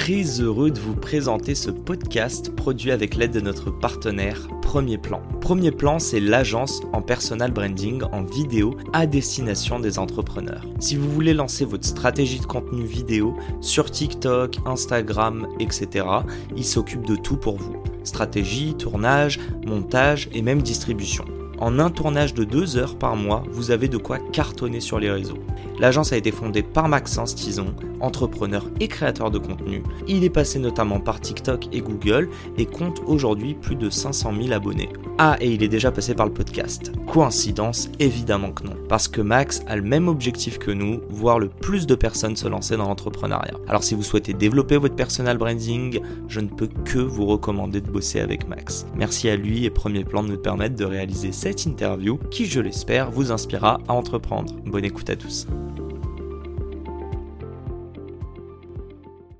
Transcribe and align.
très 0.00 0.40
heureux 0.40 0.70
de 0.70 0.80
vous 0.80 0.94
présenter 0.94 1.54
ce 1.54 1.70
podcast 1.70 2.56
produit 2.56 2.90
avec 2.90 3.16
l'aide 3.16 3.32
de 3.32 3.40
notre 3.40 3.70
partenaire 3.70 4.48
Premier 4.62 4.96
Plan. 4.96 5.20
Premier 5.42 5.72
Plan, 5.72 5.98
c'est 5.98 6.20
l'agence 6.20 6.80
en 6.94 7.02
personal 7.02 7.50
branding 7.50 8.02
en 8.10 8.22
vidéo 8.22 8.78
à 8.94 9.06
destination 9.06 9.78
des 9.78 9.98
entrepreneurs. 9.98 10.64
Si 10.78 10.96
vous 10.96 11.10
voulez 11.10 11.34
lancer 11.34 11.66
votre 11.66 11.84
stratégie 11.84 12.40
de 12.40 12.46
contenu 12.46 12.84
vidéo 12.84 13.36
sur 13.60 13.90
TikTok, 13.90 14.56
Instagram, 14.64 15.46
etc., 15.60 16.06
il 16.56 16.64
s'occupe 16.64 17.04
de 17.04 17.16
tout 17.16 17.36
pour 17.36 17.58
vous. 17.58 17.76
Stratégie, 18.02 18.74
tournage, 18.78 19.38
montage 19.66 20.30
et 20.32 20.40
même 20.40 20.62
distribution. 20.62 21.26
En 21.58 21.78
un 21.78 21.90
tournage 21.90 22.32
de 22.32 22.44
deux 22.44 22.78
heures 22.78 22.96
par 22.96 23.16
mois, 23.16 23.42
vous 23.50 23.70
avez 23.70 23.88
de 23.88 23.98
quoi 23.98 24.18
cartonner 24.32 24.80
sur 24.80 24.98
les 24.98 25.10
réseaux. 25.10 25.44
L'agence 25.80 26.12
a 26.12 26.18
été 26.18 26.30
fondée 26.30 26.62
par 26.62 26.88
Maxence 26.88 27.34
Tison, 27.34 27.74
entrepreneur 28.00 28.66
et 28.80 28.88
créateur 28.88 29.30
de 29.30 29.38
contenu. 29.38 29.82
Il 30.06 30.24
est 30.24 30.30
passé 30.30 30.58
notamment 30.58 31.00
par 31.00 31.22
TikTok 31.22 31.68
et 31.72 31.80
Google 31.80 32.28
et 32.58 32.66
compte 32.66 33.00
aujourd'hui 33.06 33.54
plus 33.54 33.76
de 33.76 33.88
500 33.88 34.34
000 34.42 34.52
abonnés. 34.52 34.90
Ah, 35.16 35.38
et 35.40 35.50
il 35.50 35.62
est 35.62 35.68
déjà 35.68 35.90
passé 35.90 36.14
par 36.14 36.26
le 36.26 36.34
podcast. 36.34 36.92
Coïncidence 37.06 37.88
Évidemment 37.98 38.52
que 38.52 38.64
non. 38.64 38.76
Parce 38.90 39.08
que 39.08 39.22
Max 39.22 39.62
a 39.68 39.76
le 39.76 39.82
même 39.82 40.08
objectif 40.08 40.58
que 40.58 40.70
nous, 40.70 41.00
voir 41.08 41.38
le 41.38 41.48
plus 41.48 41.86
de 41.86 41.94
personnes 41.94 42.36
se 42.36 42.46
lancer 42.46 42.76
dans 42.76 42.86
l'entrepreneuriat. 42.86 43.54
Alors 43.66 43.82
si 43.82 43.94
vous 43.94 44.02
souhaitez 44.02 44.34
développer 44.34 44.76
votre 44.76 44.96
personal 44.96 45.38
branding, 45.38 46.00
je 46.28 46.40
ne 46.40 46.48
peux 46.48 46.68
que 46.84 46.98
vous 46.98 47.24
recommander 47.24 47.80
de 47.80 47.90
bosser 47.90 48.20
avec 48.20 48.46
Max. 48.46 48.84
Merci 48.94 49.30
à 49.30 49.36
lui 49.36 49.64
et 49.64 49.70
Premier 49.70 50.04
Plan 50.04 50.22
de 50.22 50.28
nous 50.28 50.38
permettre 50.38 50.76
de 50.76 50.84
réaliser 50.84 51.32
cette 51.32 51.64
interview 51.64 52.18
qui, 52.30 52.44
je 52.44 52.60
l'espère, 52.60 53.10
vous 53.10 53.32
inspirera 53.32 53.80
à 53.88 53.94
entreprendre. 53.94 54.54
Bonne 54.66 54.84
écoute 54.84 55.08
à 55.08 55.16
tous. 55.16 55.46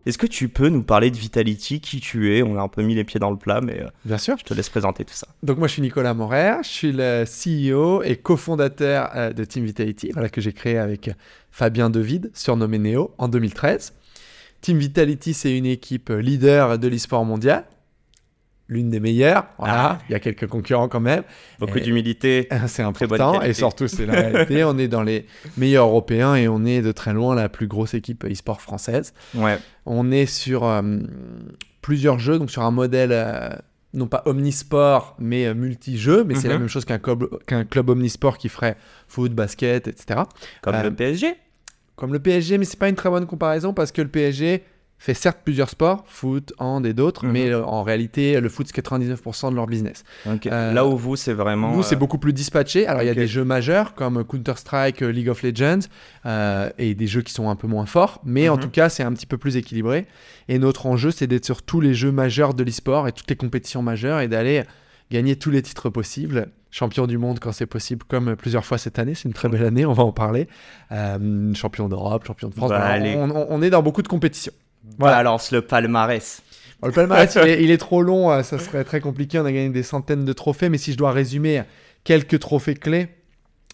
Est-ce 0.06 0.16
que 0.18 0.26
tu 0.26 0.48
peux 0.48 0.68
nous 0.68 0.82
parler 0.82 1.10
de 1.10 1.16
Vitality, 1.16 1.80
qui 1.80 2.00
tu 2.00 2.34
es? 2.36 2.42
On 2.42 2.56
a 2.58 2.62
un 2.62 2.68
peu 2.68 2.82
mis 2.82 2.94
les 2.94 3.04
pieds 3.04 3.20
dans 3.20 3.30
le 3.30 3.36
plat, 3.36 3.60
mais 3.60 3.80
euh, 3.82 3.88
Bien 4.04 4.16
sûr. 4.18 4.36
je 4.38 4.44
te 4.44 4.54
laisse 4.54 4.68
présenter 4.70 5.04
tout 5.04 5.14
ça. 5.14 5.28
Donc 5.42 5.58
moi 5.58 5.68
je 5.68 5.74
suis 5.74 5.82
Nicolas 5.82 6.14
Morer, 6.14 6.54
je 6.62 6.68
suis 6.68 6.92
le 6.94 7.24
CEO 7.24 8.02
et 8.02 8.16
cofondateur 8.16 9.10
euh, 9.14 9.32
de 9.32 9.44
Team 9.44 9.64
Vitality, 9.64 10.10
voilà, 10.12 10.28
que 10.30 10.40
j'ai 10.40 10.52
créé 10.52 10.78
avec 10.78 11.10
Fabien 11.50 11.90
Devide, 11.90 12.30
surnommé 12.34 12.78
Neo, 12.78 13.14
en 13.18 13.28
2013. 13.28 13.92
Team 14.62 14.78
Vitality, 14.78 15.34
c'est 15.34 15.56
une 15.56 15.66
équipe 15.66 16.10
leader 16.10 16.78
de 16.78 16.88
l'e-sport 16.88 17.24
mondial, 17.24 17.64
l'une 18.70 18.88
des 18.88 19.00
meilleures. 19.00 19.44
Voilà, 19.58 19.74
Ah. 19.82 19.98
il 20.08 20.12
y 20.12 20.14
a 20.14 20.20
quelques 20.20 20.46
concurrents 20.46 20.88
quand 20.88 21.00
même. 21.00 21.24
Beaucoup 21.58 21.80
d'humilité. 21.80 22.48
C'est 22.68 22.82
Très 22.94 23.06
bonne 23.06 23.20
important 23.20 23.42
et 23.42 23.52
surtout 23.52 23.88
c'est 23.88 24.06
la 24.06 24.14
réalité. 24.14 24.64
on 24.64 24.78
est 24.78 24.88
dans 24.88 25.02
les 25.02 25.26
meilleurs 25.58 25.88
européens 25.88 26.36
et 26.36 26.48
on 26.48 26.64
est 26.64 26.80
de 26.80 26.92
très 26.92 27.12
loin 27.12 27.34
la 27.34 27.48
plus 27.48 27.66
grosse 27.66 27.94
équipe 27.94 28.24
e-sport 28.24 28.60
française. 28.62 29.12
Ouais. 29.34 29.58
On 29.86 30.10
est 30.12 30.26
sur 30.26 30.64
euh, 30.64 30.98
plusieurs 31.82 32.18
jeux, 32.18 32.38
donc 32.38 32.50
sur 32.50 32.62
un 32.62 32.70
modèle 32.70 33.10
euh, 33.12 33.50
non 33.92 34.06
pas 34.06 34.22
omnisport, 34.26 35.16
mais 35.18 35.46
euh, 35.46 35.54
multi-jeux, 35.54 36.22
mais 36.24 36.34
c'est 36.36 36.46
Mhm. 36.46 36.52
la 36.52 36.58
même 36.60 36.68
chose 36.68 36.84
qu'un 36.84 36.98
club, 37.00 37.88
omnisport 37.90 38.38
qui 38.38 38.48
ferait 38.48 38.76
foot, 39.08 39.32
basket, 39.32 39.88
etc. 39.88 40.20
Comme 40.62 40.80
le 40.82 40.90
PSG. 40.94 41.34
Comme 41.96 42.12
le 42.12 42.20
PSG, 42.20 42.56
mais 42.56 42.64
c'est 42.64 42.78
pas 42.78 42.88
une 42.88 42.94
très 42.94 43.10
bonne 43.10 43.26
comparaison 43.26 43.74
parce 43.74 43.90
que 43.92 44.00
le 44.00 44.08
PSG 44.08 44.62
fait 45.02 45.14
certes 45.14 45.38
plusieurs 45.42 45.70
sports, 45.70 46.04
foot, 46.06 46.52
hand 46.58 46.84
et 46.84 46.92
d'autres, 46.92 47.24
Mhm. 47.24 47.32
mais 47.32 47.48
euh, 47.48 47.64
en 47.64 47.82
réalité, 47.82 48.38
le 48.38 48.48
foot, 48.50 48.66
c'est 48.66 48.74
99% 48.82 49.50
de 49.50 49.56
leur 49.56 49.66
business. 49.66 50.04
Euh, 50.46 50.72
Là 50.74 50.86
où 50.86 50.94
vous, 50.98 51.16
c'est 51.16 51.32
vraiment. 51.32 51.74
Nous, 51.74 51.82
c'est 51.82 51.94
euh, 51.94 51.98
beaucoup 51.98 52.18
plus 52.18 52.34
dispatché. 52.34 52.86
Alors, 52.86 53.02
il 53.02 53.06
y 53.06 53.10
a 53.10 53.14
des 53.14 53.26
jeux 53.26 53.42
majeurs 53.44 53.94
comme 53.94 54.22
Counter-Strike, 54.22 55.00
euh, 55.02 55.08
League 55.10 55.30
of 55.30 55.42
Legends, 55.42 55.80
euh, 56.26 56.68
et 56.76 56.94
des 56.94 57.06
jeux 57.06 57.22
qui 57.22 57.32
sont 57.32 57.48
un 57.48 57.56
peu 57.56 57.66
moins 57.66 57.86
forts, 57.86 58.20
mais 58.26 58.50
en 58.50 58.56
Mhm. 58.56 58.60
tout 58.62 58.68
cas, 58.68 58.90
c'est 58.90 59.02
un 59.02 59.12
petit 59.14 59.24
peu 59.26 59.38
plus 59.38 59.56
équilibré. 59.56 60.06
Et 60.48 60.58
notre 60.58 60.84
enjeu, 60.84 61.10
c'est 61.10 61.26
d'être 61.26 61.46
sur 61.46 61.62
tous 61.62 61.80
les 61.80 61.94
jeux 61.94 62.12
majeurs 62.12 62.52
de 62.52 62.62
l'e-sport 62.62 63.08
et 63.08 63.12
toutes 63.12 63.30
les 63.30 63.36
compétitions 63.36 63.80
majeures 63.80 64.20
et 64.20 64.28
d'aller 64.28 64.64
gagner 65.10 65.34
tous 65.34 65.50
les 65.50 65.62
titres 65.62 65.88
possibles. 65.88 66.48
Champion 66.72 67.06
du 67.06 67.16
monde 67.18 67.40
quand 67.40 67.52
c'est 67.52 67.66
possible, 67.66 68.04
comme 68.06 68.36
plusieurs 68.36 68.64
fois 68.66 68.76
cette 68.78 68.98
année. 68.98 69.14
C'est 69.14 69.24
une 69.28 69.32
très 69.34 69.48
belle 69.48 69.64
année, 69.64 69.86
on 69.86 69.92
va 69.94 70.02
en 70.04 70.12
parler. 70.12 70.46
Euh, 70.92 71.52
champion 71.54 71.88
d'Europe, 71.88 72.26
champion 72.26 72.48
de 72.48 72.54
France. 72.54 72.70
Bah, 72.70 72.96
on 73.48 73.62
est 73.62 73.70
dans 73.70 73.82
beaucoup 73.82 74.02
de 74.02 74.08
compétitions. 74.08 74.52
Voilà. 74.98 75.16
Balance 75.18 75.50
le 75.52 75.62
palmarès. 75.62 76.42
Bon, 76.80 76.88
le 76.88 76.92
palmarès, 76.92 77.34
il, 77.42 77.48
est, 77.48 77.62
il 77.64 77.70
est 77.70 77.78
trop 77.78 78.02
long, 78.02 78.30
euh, 78.30 78.42
ça 78.42 78.58
serait 78.58 78.84
très 78.84 79.00
compliqué. 79.00 79.38
On 79.38 79.44
a 79.44 79.52
gagné 79.52 79.68
des 79.68 79.82
centaines 79.82 80.24
de 80.24 80.32
trophées, 80.32 80.68
mais 80.68 80.78
si 80.78 80.92
je 80.92 80.96
dois 80.98 81.12
résumer 81.12 81.62
quelques 82.04 82.38
trophées 82.38 82.74
clés. 82.74 83.08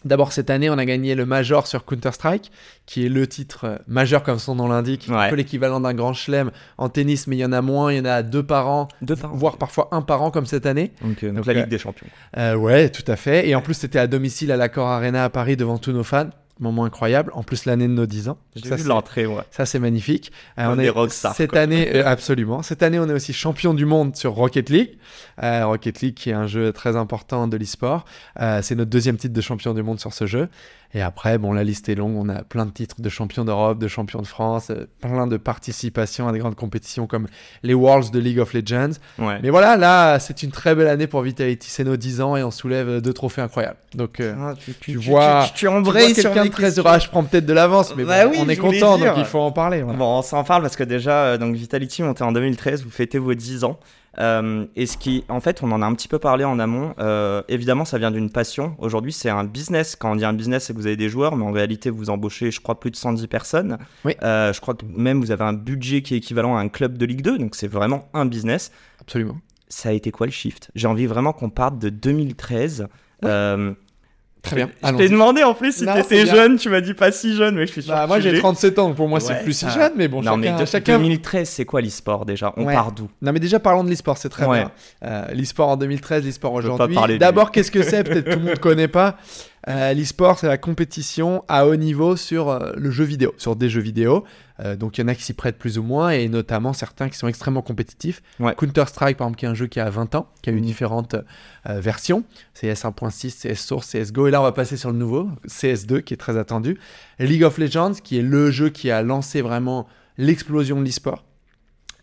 D'abord, 0.05 0.31
cette 0.31 0.51
année, 0.51 0.69
on 0.69 0.77
a 0.77 0.85
gagné 0.85 1.15
le 1.15 1.25
Major 1.25 1.65
sur 1.65 1.83
Counter-Strike, 1.83 2.51
qui 2.85 3.05
est 3.05 3.09
le 3.09 3.25
titre 3.25 3.65
euh, 3.65 3.77
majeur, 3.87 4.21
comme 4.21 4.37
son 4.37 4.53
nom 4.53 4.67
l'indique, 4.67 5.09
un 5.09 5.27
peu 5.27 5.35
l'équivalent 5.35 5.79
d'un 5.79 5.95
grand 5.95 6.13
chelem 6.13 6.51
en 6.77 6.87
tennis, 6.87 7.25
mais 7.25 7.35
il 7.35 7.39
y 7.39 7.45
en 7.45 7.51
a 7.51 7.61
moins, 7.63 7.91
il 7.91 7.97
y 7.97 7.99
en 8.01 8.05
a 8.05 8.21
deux 8.21 8.43
par 8.43 8.67
an, 8.69 8.87
Deux 9.01 9.15
par 9.15 9.33
an. 9.33 9.35
voire 9.35 9.57
parfois 9.57 9.89
un 9.91 10.03
par 10.03 10.21
an, 10.21 10.29
comme 10.29 10.45
cette 10.45 10.67
année. 10.67 10.91
Donc, 11.01 11.23
euh, 11.23 11.27
donc 11.29 11.37
Donc, 11.37 11.45
la 11.47 11.53
euh, 11.53 11.55
Ligue 11.55 11.69
des 11.69 11.79
Champions. 11.79 12.05
Euh, 12.37 12.55
ouais, 12.55 12.89
tout 12.89 13.03
à 13.11 13.15
fait. 13.15 13.49
Et 13.49 13.55
en 13.55 13.61
plus, 13.61 13.73
c'était 13.73 13.97
à 13.97 14.05
domicile 14.05 14.51
à 14.51 14.55
l'Accor 14.55 14.87
Arena 14.87 15.23
à 15.23 15.29
Paris 15.29 15.57
devant 15.57 15.79
tous 15.79 15.91
nos 15.91 16.03
fans. 16.03 16.29
Moment 16.59 16.85
incroyable. 16.85 17.31
En 17.35 17.43
plus, 17.43 17.65
l'année 17.65 17.87
de 17.87 17.93
nos 17.93 18.05
10 18.05 18.29
ans. 18.29 18.37
J'ai 18.55 18.75
vu 18.75 18.83
l'entrée, 18.83 19.25
ouais. 19.25 19.43
ça, 19.51 19.65
c'est 19.65 19.79
magnifique. 19.79 20.31
Euh, 20.57 20.67
on 20.69 20.79
est 20.79 20.89
rockstars, 20.89 21.35
cette 21.35 21.51
quoi. 21.51 21.59
année, 21.59 21.95
euh, 21.95 22.03
absolument. 22.05 22.63
Cette 22.63 22.81
année, 22.81 22.99
on 22.99 23.07
est 23.07 23.13
aussi 23.13 23.33
champion 23.33 23.73
du 23.73 23.85
monde 23.85 24.15
sur 24.15 24.33
Rocket 24.33 24.69
League. 24.69 24.97
Euh, 25.43 25.65
Rocket 25.67 26.01
League, 26.01 26.15
qui 26.15 26.31
est 26.31 26.33
un 26.33 26.47
jeu 26.47 26.73
très 26.73 26.95
important 26.95 27.47
de 27.47 27.57
l'e-sport. 27.57 28.05
C'est 28.61 28.75
notre 28.75 28.89
deuxième 28.89 29.17
titre 29.17 29.33
de 29.33 29.41
champion 29.41 29.73
du 29.73 29.83
monde 29.83 29.99
sur 29.99 30.13
ce 30.13 30.25
jeu. 30.25 30.49
Et 30.93 31.01
après, 31.01 31.37
bon, 31.37 31.51
la 31.53 31.63
liste 31.63 31.89
est 31.89 31.95
longue. 31.95 32.15
On 32.17 32.29
a 32.29 32.43
plein 32.43 32.65
de 32.65 32.71
titres 32.71 33.01
de 33.01 33.09
champion 33.09 33.43
d'Europe, 33.45 33.77
de 33.77 33.87
champion 33.87 34.21
de 34.21 34.27
France, 34.27 34.69
euh, 34.69 34.85
plein 35.01 35.27
de 35.27 35.35
participations 35.37 36.27
à 36.27 36.31
des 36.31 36.39
grandes 36.39 36.55
compétitions 36.55 37.07
comme 37.07 37.27
les 37.63 37.73
Worlds 37.73 38.09
de 38.11 38.19
League 38.19 38.39
of 38.39 38.53
Legends. 38.53 38.91
Ouais. 39.19 39.39
Mais 39.43 39.49
voilà, 39.49 39.75
là, 39.75 40.17
c'est 40.19 40.43
une 40.43 40.51
très 40.51 40.75
belle 40.75 40.87
année 40.87 41.07
pour 41.07 41.21
Vitality. 41.21 41.69
C'est 41.69 41.83
nos 41.83 41.97
10 41.97 42.21
ans 42.21 42.35
et 42.37 42.43
on 42.43 42.51
soulève 42.51 43.01
deux 43.01 43.13
trophées 43.13 43.41
incroyables. 43.41 43.77
Donc, 43.95 44.19
euh, 44.19 44.33
Ah, 44.39 44.53
tu, 44.57 44.73
tu- 44.73 44.91
tu 44.93 44.97
vois- 44.97 45.45
tu, 45.53 45.67
embrayes 45.67 46.13
quelqu'un 46.13 46.45
de 46.45 46.49
très 46.49 46.79
heureux. 46.79 46.89
Ah, 46.91 46.99
je 46.99 47.09
prends 47.09 47.23
peut-être 47.23 47.45
de 47.45 47.53
l'avance, 47.53 47.93
mais 47.95 48.05
Bah 48.05 48.25
bon, 48.25 48.31
oui, 48.31 48.37
on 48.41 48.49
est 48.49 48.55
content, 48.55 48.97
donc 48.97 49.13
il 49.17 49.25
faut 49.25 49.39
en 49.39 49.51
parler. 49.51 49.81
voilà. 49.81 49.97
Bon, 49.99 50.17
on 50.19 50.21
s'en 50.21 50.43
parle 50.43 50.61
parce 50.61 50.75
que 50.77 50.83
déjà, 50.83 51.23
euh, 51.25 51.37
donc 51.37 51.55
Vitality 51.55 52.01
monté 52.03 52.23
en 52.23 52.31
2013, 52.31 52.83
vous 52.83 52.89
fêtez 52.91 53.17
vos 53.19 53.33
10 53.33 53.63
ans. 53.65 53.79
Euh, 54.19 54.65
et 54.75 54.85
ce 54.85 54.97
qui, 54.97 55.23
en 55.29 55.39
fait, 55.39 55.61
on 55.63 55.71
en 55.71 55.81
a 55.81 55.85
un 55.85 55.93
petit 55.93 56.07
peu 56.07 56.19
parlé 56.19 56.43
en 56.43 56.59
amont. 56.59 56.93
Euh, 56.99 57.41
évidemment, 57.47 57.85
ça 57.85 57.97
vient 57.97 58.11
d'une 58.11 58.29
passion. 58.29 58.75
Aujourd'hui, 58.79 59.13
c'est 59.13 59.29
un 59.29 59.43
business. 59.43 59.95
Quand 59.95 60.11
on 60.11 60.15
dit 60.15 60.25
un 60.25 60.33
business, 60.33 60.65
c'est 60.65 60.73
que 60.73 60.77
vous 60.79 60.87
avez 60.87 60.97
des 60.97 61.09
joueurs, 61.09 61.35
mais 61.35 61.45
en 61.45 61.51
réalité, 61.51 61.89
vous 61.89 62.09
embauchez, 62.09 62.51
je 62.51 62.59
crois, 62.59 62.79
plus 62.79 62.91
de 62.91 62.95
110 62.95 63.27
personnes. 63.27 63.77
Oui. 64.05 64.15
Euh, 64.23 64.53
je 64.53 64.61
crois 64.61 64.73
que 64.73 64.85
même 64.85 65.19
vous 65.19 65.31
avez 65.31 65.43
un 65.43 65.53
budget 65.53 66.01
qui 66.01 66.15
est 66.15 66.17
équivalent 66.17 66.57
à 66.57 66.59
un 66.59 66.69
club 66.69 66.97
de 66.97 67.05
Ligue 67.05 67.21
2, 67.21 67.37
donc 67.37 67.55
c'est 67.55 67.67
vraiment 67.67 68.09
un 68.13 68.25
business. 68.25 68.71
Absolument. 69.01 69.37
Ça 69.69 69.89
a 69.89 69.91
été 69.91 70.11
quoi 70.11 70.25
le 70.25 70.31
shift? 70.31 70.71
J'ai 70.75 70.87
envie 70.87 71.05
vraiment 71.05 71.33
qu'on 71.33 71.49
parte 71.49 71.77
de 71.77 71.89
2013. 71.89 72.87
Ouais. 73.23 73.75
Très 74.43 74.55
bien. 74.55 74.69
Je 74.83 74.91
t'ai 74.95 75.09
demandé 75.09 75.43
en 75.43 75.53
plus 75.53 75.73
si 75.75 75.85
t'étais 75.85 76.25
jeune, 76.25 76.57
tu 76.57 76.69
m'as 76.69 76.79
dit 76.81 76.93
pas 76.93 77.11
si 77.11 77.35
jeune, 77.35 77.55
mais 77.55 77.65
je 77.65 77.71
suis 77.73 77.83
sûr. 77.83 77.93
Bah, 77.93 78.03
que 78.03 78.07
moi 78.07 78.19
j'ai 78.19 78.31
l'es. 78.31 78.39
37 78.39 78.79
ans, 78.79 78.87
donc 78.87 78.95
pour 78.95 79.07
moi 79.09 79.19
c'est 79.19 79.43
plus 79.43 79.53
si 79.53 79.69
jeune, 79.69 79.91
mais 79.97 80.07
bon, 80.07 80.21
non, 80.21 80.35
chacun, 80.37 80.53
mais 80.55 80.59
de- 80.61 80.65
chacun- 80.65 80.97
2013, 80.99 81.49
c'est 81.49 81.65
quoi 81.65 81.81
l'e-sport 81.81 82.25
déjà? 82.25 82.53
On 82.55 82.65
Ouais. 82.65 82.73
part 82.73 82.91
d'où? 82.91 83.09
Non 83.21 83.31
mais 83.33 83.39
déjà 83.39 83.59
parlons 83.59 83.83
de 83.83 83.89
l'e-sport, 83.89 84.17
c'est 84.17 84.29
très 84.29 84.45
Ouais. 84.45 84.59
bien. 84.59 84.71
Euh, 85.03 85.25
l'e-sport 85.33 85.69
en 85.69 85.75
2013, 85.77 86.23
l'e-sport 86.25 86.53
aujourd'hui. 86.53 86.95
D'abord, 87.19 87.51
qu'est-ce 87.51 87.71
que 87.71 87.83
c'est? 87.83 88.03
Peut-être 88.03 88.29
tout 88.31 88.39
le 88.39 88.45
monde 88.45 88.59
connaît 88.59 88.87
pas. 88.87 89.17
Euh, 89.67 89.93
l'e-sport, 89.93 90.39
c'est 90.39 90.47
la 90.47 90.57
compétition 90.57 91.43
à 91.49 91.67
haut 91.67 91.75
niveau 91.75 92.15
sur 92.15 92.49
euh, 92.49 92.71
le 92.77 92.89
jeu 92.89 93.03
vidéo, 93.03 93.33
sur 93.37 93.55
des 93.57 93.69
jeux 93.69 93.81
vidéo. 93.81 94.23
Euh, 94.61 94.75
donc 94.77 94.97
il 94.97 95.01
y 95.01 95.03
en 95.03 95.07
a 95.09 95.15
qui 95.15 95.23
s'y 95.23 95.33
prêtent 95.33 95.57
plus 95.57 95.77
ou 95.77 95.83
moins, 95.83 96.11
et 96.11 96.29
notamment 96.29 96.71
certains 96.73 97.09
qui 97.09 97.17
sont 97.17 97.27
extrêmement 97.27 97.61
compétitifs. 97.61 98.23
Ouais. 98.39 98.55
Counter-Strike, 98.55 99.17
par 99.17 99.27
exemple, 99.27 99.39
qui 99.39 99.45
est 99.45 99.49
un 99.49 99.53
jeu 99.53 99.67
qui 99.67 99.79
a 99.79 99.89
20 99.89 100.15
ans, 100.15 100.27
qui 100.41 100.49
a 100.49 100.53
eu 100.53 100.57
Mhm. 100.57 100.61
différentes 100.61 101.15
euh, 101.69 101.79
versions. 101.81 102.23
CS 102.53 102.85
1.6, 102.85 103.29
CS 103.41 103.55
Source, 103.59 103.87
CSGO. 103.91 104.27
Et 104.27 104.31
là, 104.31 104.39
on 104.39 104.43
va 104.45 104.53
passer 104.53 104.77
sur 104.77 104.91
le 104.91 104.97
nouveau, 104.97 105.29
CS2, 105.47 105.99
qui 106.01 106.13
est 106.13 106.17
très 106.17 106.37
attendu. 106.37 106.79
League 107.19 107.43
of 107.43 107.57
Legends, 107.57 107.93
qui 108.03 108.17
est 108.17 108.23
le 108.23 108.49
jeu 108.51 108.69
qui 108.69 108.89
a 108.89 109.01
lancé 109.01 109.41
vraiment 109.41 109.85
l'explosion 110.17 110.79
de 110.79 110.85
l'e-sport. 110.85 111.25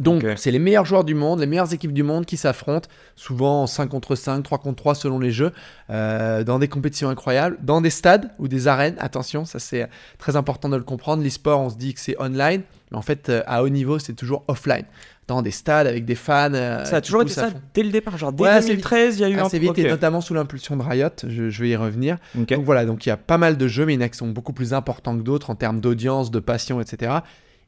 Donc, 0.00 0.26
c'est 0.36 0.50
les 0.50 0.58
meilleurs 0.58 0.84
joueurs 0.84 1.04
du 1.04 1.14
monde, 1.14 1.38
les 1.40 1.46
meilleures 1.46 1.72
équipes 1.72 1.92
du 1.92 2.02
monde 2.02 2.26
qui 2.26 2.36
s'affrontent, 2.36 2.88
souvent 3.14 3.62
en 3.62 3.66
5 3.68 3.86
contre 3.88 4.16
5, 4.16 4.42
3 4.42 4.58
contre 4.58 4.76
3 4.76 4.94
selon 4.96 5.18
les 5.20 5.30
jeux, 5.30 5.52
euh, 5.90 6.42
dans 6.42 6.58
des 6.58 6.66
compétitions 6.68 7.08
incroyables, 7.10 7.58
dans 7.62 7.80
des 7.80 7.90
stades 7.90 8.30
ou 8.38 8.48
des 8.48 8.66
arènes. 8.66 8.96
Attention, 8.98 9.44
ça 9.44 9.58
c'est 9.60 9.88
très 10.18 10.34
important 10.36 10.68
de 10.68 10.76
le 10.76 10.82
comprendre. 10.82 11.22
L'e-sport, 11.22 11.60
on 11.60 11.70
se 11.70 11.76
dit 11.76 11.94
que 11.94 12.00
c'est 12.00 12.20
online, 12.20 12.62
mais 12.90 12.96
en 12.98 13.02
fait, 13.02 13.28
euh, 13.28 13.42
à 13.46 13.62
haut 13.62 13.68
niveau, 13.68 13.98
c'est 14.00 14.14
toujours 14.14 14.42
offline. 14.48 14.84
Dans 15.26 15.40
des 15.40 15.52
stades 15.52 15.86
avec 15.86 16.04
des 16.04 16.16
fans. 16.16 16.52
euh, 16.52 16.84
Ça 16.84 16.96
a 16.96 17.00
toujours 17.00 17.22
été 17.22 17.30
ça 17.32 17.48
fond. 17.48 17.60
dès 17.72 17.82
le 17.82 17.90
départ, 17.90 18.18
genre 18.18 18.30
dès 18.32 18.42
Ouais, 18.42 18.50
assez 18.50 18.68
2013, 18.70 19.16
il 19.18 19.22
y 19.22 19.24
a 19.24 19.28
eu 19.30 19.38
un 19.38 19.46
Assez 19.46 19.58
vite, 19.58 19.78
et 19.78 19.88
notamment 19.88 20.20
sous 20.20 20.34
l'impulsion 20.34 20.76
de 20.76 20.82
Riot, 20.82 21.08
je, 21.26 21.48
je 21.48 21.62
vais 21.62 21.70
y 21.70 21.76
revenir. 21.76 22.18
Donc 22.34 22.52
voilà, 22.64 22.84
donc 22.84 23.06
il 23.06 23.08
y 23.08 23.12
a 23.12 23.16
pas 23.16 23.38
mal 23.38 23.56
de 23.56 23.66
jeux, 23.68 23.86
mais 23.86 23.94
il 23.94 24.00
y 24.00 24.02
en 24.02 24.06
a 24.06 24.08
qui 24.10 24.18
sont 24.18 24.28
beaucoup 24.28 24.52
plus 24.52 24.74
importants 24.74 25.16
que 25.16 25.22
d'autres 25.22 25.48
en 25.50 25.54
termes 25.54 25.80
d'audience, 25.80 26.30
de 26.30 26.40
passion, 26.40 26.78
etc. 26.80 27.12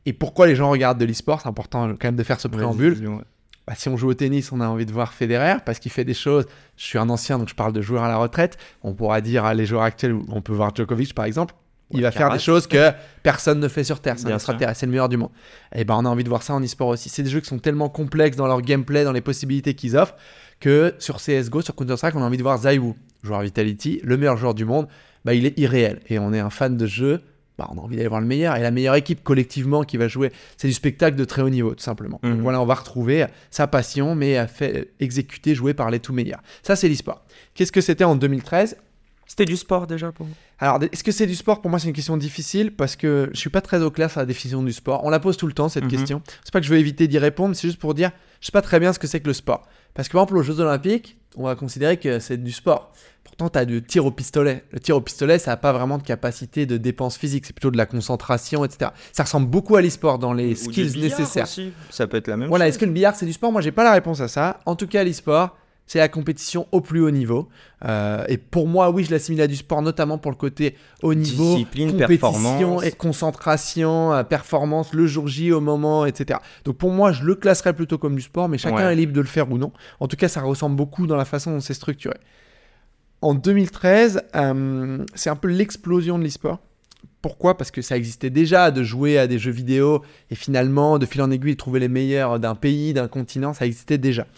Et 0.06 0.12
pourquoi 0.12 0.46
les 0.46 0.56
gens 0.56 0.70
regardent 0.70 0.98
de 0.98 1.04
l'e-sport 1.04 1.40
C'est 1.42 1.48
important 1.48 1.88
quand 1.90 2.04
même 2.04 2.16
de 2.16 2.22
faire 2.22 2.40
ce 2.40 2.48
préambule. 2.48 3.06
Ouais. 3.06 3.22
Bah, 3.66 3.74
si 3.76 3.88
on 3.88 3.96
joue 3.96 4.08
au 4.08 4.14
tennis, 4.14 4.52
on 4.52 4.60
a 4.60 4.68
envie 4.68 4.86
de 4.86 4.92
voir 4.92 5.12
Federer 5.12 5.56
parce 5.66 5.80
qu'il 5.80 5.90
fait 5.90 6.04
des 6.04 6.14
choses. 6.14 6.46
Je 6.76 6.84
suis 6.84 6.98
un 6.98 7.08
ancien, 7.10 7.38
donc 7.38 7.48
je 7.48 7.54
parle 7.54 7.72
de 7.72 7.82
joueurs 7.82 8.04
à 8.04 8.08
la 8.08 8.16
retraite. 8.16 8.56
On 8.84 8.94
pourra 8.94 9.20
dire 9.20 9.44
à 9.44 9.54
les 9.54 9.66
joueurs 9.66 9.82
actuels, 9.82 10.16
on 10.28 10.40
peut 10.40 10.52
voir 10.52 10.74
Djokovic 10.74 11.14
par 11.14 11.24
exemple. 11.24 11.54
Il 11.90 11.96
Ouais, 11.98 12.02
va 12.02 12.10
faire 12.12 12.30
des 12.32 12.38
choses 12.40 12.66
que 12.66 12.90
personne 13.22 13.60
ne 13.60 13.68
fait 13.68 13.84
sur 13.84 14.00
Terre. 14.00 14.14
C'est 14.18 14.24
un 14.24 14.28
Bien 14.28 14.38
sûr. 14.38 14.50
extraterrestre, 14.50 14.80
c'est 14.80 14.86
le 14.86 14.92
meilleur 14.92 15.08
du 15.08 15.16
monde. 15.16 15.30
Et 15.74 15.84
ben 15.84 15.94
on 15.96 16.04
a 16.04 16.08
envie 16.08 16.24
de 16.24 16.28
voir 16.28 16.42
ça 16.42 16.52
en 16.54 16.60
e-sport 16.62 16.88
aussi. 16.88 17.08
C'est 17.08 17.22
des 17.22 17.30
jeux 17.30 17.40
qui 17.40 17.46
sont 17.48 17.58
tellement 17.60 17.88
complexes 17.88 18.36
dans 18.36 18.46
leur 18.48 18.60
gameplay, 18.62 19.04
dans 19.04 19.12
les 19.12 19.20
possibilités 19.20 19.74
qu'ils 19.74 19.96
offrent, 19.96 20.16
que 20.60 20.94
sur 20.98 21.16
CSGO, 21.18 21.60
sur 21.62 21.74
Counter-Strike, 21.76 22.14
on 22.16 22.22
a 22.22 22.26
envie 22.26 22.38
de 22.38 22.42
voir 22.42 22.58
Zaiwu, 22.58 22.94
joueur 23.22 23.40
Vitality, 23.42 24.00
le 24.02 24.16
meilleur 24.16 24.36
joueur 24.36 24.54
du 24.54 24.64
monde. 24.64 24.86
Bah, 25.24 25.34
il 25.34 25.44
est 25.46 25.56
irréel. 25.58 26.00
Et 26.08 26.18
on 26.20 26.32
est 26.32 26.38
un 26.40 26.50
fan 26.50 26.76
de 26.76 26.86
jeu. 26.86 27.20
Bah, 27.58 27.68
on 27.72 27.78
a 27.78 27.80
envie 27.80 27.96
d'aller 27.96 28.08
voir 28.08 28.20
le 28.20 28.26
meilleur. 28.26 28.56
Et 28.56 28.60
la 28.62 28.70
meilleure 28.70 28.96
équipe 28.96 29.22
collectivement 29.24 29.82
qui 29.82 29.96
va 29.96 30.08
jouer, 30.08 30.30
c'est 30.58 30.68
du 30.68 30.74
spectacle 30.74 31.16
de 31.16 31.24
très 31.24 31.40
haut 31.42 31.48
niveau, 31.48 31.74
tout 31.74 31.82
simplement. 31.82 32.20
Donc 32.22 32.34
Mhm. 32.36 32.42
voilà, 32.42 32.60
on 32.60 32.66
va 32.66 32.74
retrouver 32.74 33.26
sa 33.50 33.66
passion, 33.66 34.14
mais 34.14 34.36
à 34.36 34.46
fait, 34.46 34.92
exécutée, 35.00 35.54
jouée 35.54 35.72
par 35.72 35.90
les 35.90 35.98
tout 36.00 36.12
meilleurs. 36.12 36.42
Ça, 36.62 36.76
c'est 36.76 36.88
l'e-sport. 36.88 37.24
Qu'est-ce 37.54 37.72
que 37.72 37.80
c'était 37.80 38.04
en 38.04 38.14
2013 38.16 38.76
C'était 39.28 39.44
du 39.46 39.56
sport 39.56 39.88
déjà 39.88 40.12
pour 40.12 40.24
vous? 40.26 40.34
Alors, 40.60 40.78
est-ce 40.92 41.02
que 41.02 41.10
c'est 41.10 41.26
du 41.26 41.34
sport? 41.34 41.60
Pour 41.60 41.68
moi, 41.68 41.80
c'est 41.80 41.88
une 41.88 41.92
question 41.94 42.16
difficile 42.16 42.70
parce 42.70 42.94
que 42.94 43.28
je 43.32 43.38
suis 43.40 43.50
pas 43.50 43.60
très 43.60 43.82
au 43.82 43.90
clair 43.90 44.08
sur 44.08 44.20
la 44.20 44.26
définition 44.26 44.62
du 44.62 44.72
sport. 44.72 45.02
On 45.04 45.10
la 45.10 45.18
pose 45.18 45.36
tout 45.36 45.48
le 45.48 45.52
temps, 45.52 45.68
cette 45.68 45.82
Mhm. 45.84 45.90
question. 45.90 46.22
C'est 46.44 46.52
pas 46.52 46.60
que 46.60 46.66
je 46.66 46.72
veux 46.72 46.78
éviter 46.78 47.08
d'y 47.08 47.18
répondre, 47.18 47.56
c'est 47.56 47.66
juste 47.66 47.80
pour 47.80 47.92
dire, 47.94 48.12
je 48.40 48.46
sais 48.46 48.52
pas 48.52 48.62
très 48.62 48.78
bien 48.78 48.92
ce 48.92 49.00
que 49.00 49.08
c'est 49.08 49.18
que 49.18 49.26
le 49.26 49.32
sport. 49.32 49.66
Parce 49.94 50.06
que 50.08 50.12
par 50.12 50.22
exemple, 50.22 50.38
aux 50.38 50.42
Jeux 50.44 50.60
Olympiques, 50.60 51.18
on 51.36 51.42
va 51.42 51.56
considérer 51.56 51.96
que 51.96 52.20
c'est 52.20 52.36
du 52.36 52.52
sport. 52.52 52.92
Pourtant, 53.36 53.50
tu 53.50 53.58
as 53.58 53.64
du 53.66 53.82
tir 53.82 54.06
au 54.06 54.10
pistolet. 54.10 54.64
Le 54.72 54.80
tir 54.80 54.96
au 54.96 55.00
pistolet, 55.02 55.38
ça 55.38 55.50
n'a 55.50 55.56
pas 55.58 55.72
vraiment 55.72 55.98
de 55.98 56.02
capacité 56.02 56.64
de 56.64 56.76
dépense 56.78 57.18
physique, 57.18 57.44
c'est 57.46 57.52
plutôt 57.52 57.70
de 57.70 57.76
la 57.76 57.84
concentration, 57.84 58.64
etc. 58.64 58.90
Ça 59.12 59.24
ressemble 59.24 59.46
beaucoup 59.48 59.76
à 59.76 59.82
l'e-sport 59.82 60.18
dans 60.18 60.32
les 60.32 60.52
Ou 60.52 60.70
skills 60.70 60.98
nécessaires. 60.98 61.44
aussi. 61.44 61.72
Ça 61.90 62.06
peut 62.06 62.16
être 62.16 62.28
la 62.28 62.38
même 62.38 62.48
Voilà, 62.48 62.64
chose. 62.64 62.70
est-ce 62.70 62.78
que 62.78 62.86
le 62.86 62.92
billard 62.92 63.14
c'est 63.14 63.26
du 63.26 63.34
sport? 63.34 63.52
Moi 63.52 63.60
j'ai 63.60 63.72
pas 63.72 63.84
la 63.84 63.92
réponse 63.92 64.20
à 64.22 64.28
ça. 64.28 64.60
En 64.64 64.74
tout 64.74 64.86
cas, 64.86 65.04
l'e-sport, 65.04 65.54
c'est 65.86 65.98
la 65.98 66.08
compétition 66.08 66.66
au 66.72 66.80
plus 66.80 67.00
haut 67.00 67.10
niveau. 67.10 67.48
Euh, 67.84 68.24
et 68.28 68.38
pour 68.38 68.66
moi, 68.66 68.90
oui, 68.90 69.04
je 69.04 69.10
l'assimile 69.10 69.42
à 69.42 69.46
du 69.46 69.54
sport, 69.56 69.82
notamment 69.82 70.16
pour 70.18 70.30
le 70.32 70.36
côté 70.36 70.74
haut 71.02 71.12
niveau, 71.14 71.52
Discipline, 71.56 71.92
compétition 71.92 72.08
performance. 72.32 72.84
et 72.84 72.90
concentration, 72.92 74.12
euh, 74.14 74.22
performance, 74.24 74.92
le 74.94 75.06
jour 75.06 75.28
J 75.28 75.52
au 75.52 75.60
moment, 75.60 76.06
etc. 76.06 76.40
Donc 76.64 76.76
pour 76.78 76.90
moi, 76.90 77.12
je 77.12 77.22
le 77.22 77.34
classerais 77.34 77.74
plutôt 77.74 77.98
comme 77.98 78.16
du 78.16 78.22
sport, 78.22 78.48
mais 78.48 78.56
chacun 78.58 78.76
Ouais. 78.86 78.92
est 78.92 78.96
libre 78.96 79.12
de 79.12 79.20
le 79.20 79.26
faire 79.26 79.50
ou 79.52 79.58
non. 79.58 79.72
En 80.00 80.08
tout 80.08 80.16
cas, 80.16 80.28
ça 80.28 80.40
ressemble 80.40 80.74
beaucoup 80.74 81.06
dans 81.06 81.16
la 81.16 81.24
façon 81.26 81.50
dont 81.52 81.60
c'est 81.60 81.74
structuré. 81.74 82.16
En 83.26 83.34
2013, 83.34 84.22
euh, 84.36 85.04
c'est 85.16 85.30
un 85.30 85.34
peu 85.34 85.48
l'explosion 85.48 86.16
de 86.16 86.22
l'e-sport. 86.22 86.60
Pourquoi? 87.22 87.56
Parce 87.56 87.72
que 87.72 87.82
ça 87.82 87.96
existait 87.96 88.30
déjà 88.30 88.70
de 88.70 88.84
jouer 88.84 89.18
à 89.18 89.26
des 89.26 89.40
jeux 89.40 89.50
vidéo 89.50 90.04
et 90.30 90.36
finalement, 90.36 91.00
de 91.00 91.06
fil 91.06 91.20
en 91.22 91.32
aiguille, 91.32 91.56
trouver 91.56 91.80
les 91.80 91.88
meilleurs 91.88 92.38
d'un 92.38 92.54
pays, 92.54 92.92
d'un 92.94 93.08
continent, 93.08 93.52
ça 93.52 93.66
existait 93.66 93.98
déjà. 93.98 94.28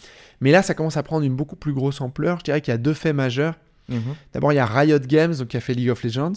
Mais 0.41 0.53
là, 0.53 0.63
ça 0.63 0.73
commence 0.73 0.97
à 0.97 1.03
prendre 1.03 1.27
une 1.27 1.35
beaucoup 1.35 1.55
plus 1.55 1.75
grosse 1.75 2.01
ampleur. 2.01 2.39
Je 2.39 2.45
dirais 2.45 2.63
qu'il 2.63 2.73
y 2.73 2.75
a 2.75 2.79
deux 2.79 2.95
faits 2.95 3.15
majeurs. 3.15 3.57
Mhm. 3.91 4.01
D'abord, 4.33 4.55
il 4.55 4.57
y 4.57 4.59
a 4.59 4.65
Riot 4.65 5.01
Games, 5.01 5.35
donc 5.35 5.49
qui 5.49 5.59
a 5.59 5.61
fait 5.61 5.75
League 5.75 5.91
of 5.91 6.03
Legends. 6.03 6.33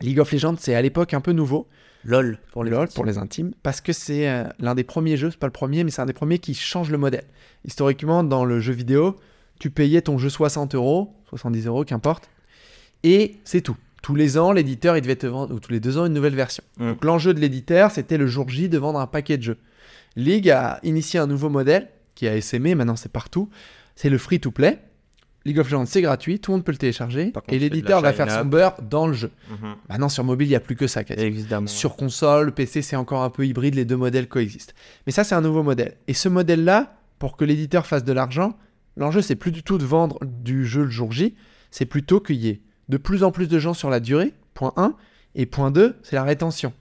League 0.00 0.18
of 0.18 0.32
Legends, 0.32 0.56
c'est 0.58 0.74
à 0.74 0.82
l'époque 0.82 1.14
un 1.14 1.20
peu 1.20 1.30
nouveau. 1.30 1.68
LOL 2.02 2.40
pour 2.50 2.64
les 2.64 2.72
LOL 2.72 2.80
intimes. 2.80 2.94
pour 2.96 3.04
les 3.04 3.18
intimes, 3.18 3.52
parce 3.62 3.80
que 3.80 3.92
c'est 3.92 4.28
euh, 4.28 4.42
l'un 4.58 4.74
des 4.74 4.82
premiers 4.82 5.16
jeux, 5.16 5.30
c'est 5.30 5.38
pas 5.38 5.46
le 5.46 5.52
premier, 5.52 5.84
mais 5.84 5.92
c'est 5.92 6.02
un 6.02 6.06
des 6.06 6.14
premiers 6.14 6.40
qui 6.40 6.54
change 6.54 6.90
le 6.90 6.98
modèle. 6.98 7.26
Historiquement, 7.64 8.24
dans 8.24 8.44
le 8.44 8.58
jeu 8.58 8.72
vidéo, 8.72 9.14
tu 9.60 9.70
payais 9.70 10.02
ton 10.02 10.18
jeu 10.18 10.28
60 10.28 10.74
euros, 10.74 11.14
70 11.28 11.66
euros, 11.66 11.84
qu'importe, 11.84 12.28
et 13.04 13.36
c'est 13.44 13.60
tout. 13.60 13.76
Tous 14.02 14.14
les 14.14 14.38
ans, 14.38 14.50
l'éditeur, 14.50 14.96
il 14.96 15.02
devait 15.02 15.16
te 15.16 15.26
vendre, 15.26 15.54
ou 15.54 15.60
tous 15.60 15.70
les 15.70 15.78
deux 15.78 15.98
ans, 15.98 16.06
une 16.06 16.14
nouvelle 16.14 16.34
version. 16.34 16.64
Donc 16.78 17.04
l'enjeu 17.04 17.34
de 17.34 17.40
l'éditeur, 17.40 17.90
c'était 17.90 18.16
le 18.16 18.26
jour 18.26 18.48
J 18.48 18.68
de 18.68 18.78
vendre 18.78 18.98
un 18.98 19.06
paquet 19.06 19.36
de 19.36 19.42
jeux. 19.42 19.58
League 20.16 20.50
a 20.50 20.80
initié 20.82 21.20
un 21.20 21.26
nouveau 21.26 21.50
modèle, 21.50 21.88
qui 22.14 22.26
a 22.26 22.40
SMé, 22.40 22.74
maintenant 22.74 22.96
c'est 22.96 23.12
partout, 23.12 23.48
c'est 23.94 24.10
le 24.10 24.18
free-to-play. 24.18 24.80
League 25.44 25.58
of 25.58 25.70
Legends, 25.70 25.86
c'est 25.86 26.02
gratuit, 26.02 26.38
tout 26.38 26.50
le 26.50 26.58
monde 26.58 26.64
peut 26.64 26.72
le 26.72 26.78
télécharger, 26.78 27.32
contre, 27.32 27.52
et 27.52 27.58
l'éditeur 27.58 28.00
va 28.00 28.12
faire 28.12 28.30
son 28.30 28.44
beurre 28.44 28.76
dans 28.82 29.06
le 29.06 29.14
jeu. 29.14 29.30
Mhm. 29.50 29.74
Maintenant, 29.88 30.08
sur 30.10 30.24
mobile, 30.24 30.48
il 30.48 30.50
n'y 30.50 30.56
a 30.56 30.60
plus 30.60 30.76
que 30.76 30.86
ça, 30.86 31.02
quasiment. 31.04 31.26
Évidemment. 31.26 31.66
Sur 31.66 31.96
console, 31.96 32.52
PC, 32.52 32.82
c'est 32.82 32.96
encore 32.96 33.22
un 33.22 33.30
peu 33.30 33.46
hybride, 33.46 33.74
les 33.74 33.86
deux 33.86 33.96
modèles 33.96 34.28
coexistent. 34.28 34.74
Mais 35.06 35.12
ça, 35.12 35.24
c'est 35.24 35.34
un 35.34 35.40
nouveau 35.40 35.62
modèle. 35.62 35.96
Et 36.08 36.14
ce 36.14 36.28
modèle-là, 36.28 36.94
pour 37.18 37.36
que 37.38 37.46
l'éditeur 37.46 37.86
fasse 37.86 38.04
de 38.04 38.12
l'argent, 38.12 38.54
l'enjeu, 38.96 39.22
c'est 39.22 39.36
plus 39.36 39.52
du 39.52 39.62
tout 39.62 39.78
de 39.78 39.84
vendre 39.84 40.18
du 40.24 40.64
jeu 40.66 40.84
le 40.84 40.90
jour 40.90 41.12
J, 41.12 41.34
c'est 41.70 41.86
plutôt 41.86 42.20
qu'il 42.20 42.36
y 42.36 42.48
ait 42.48 42.60
de 42.88 42.96
plus 42.96 43.22
en 43.24 43.30
plus 43.30 43.48
de 43.48 43.58
gens 43.58 43.74
sur 43.74 43.90
la 43.90 44.00
durée, 44.00 44.34
point 44.54 44.72
1, 44.76 44.94
et 45.36 45.46
point 45.46 45.70
2, 45.70 45.96
c'est 46.02 46.16
la 46.16 46.24
rétention. 46.24 46.72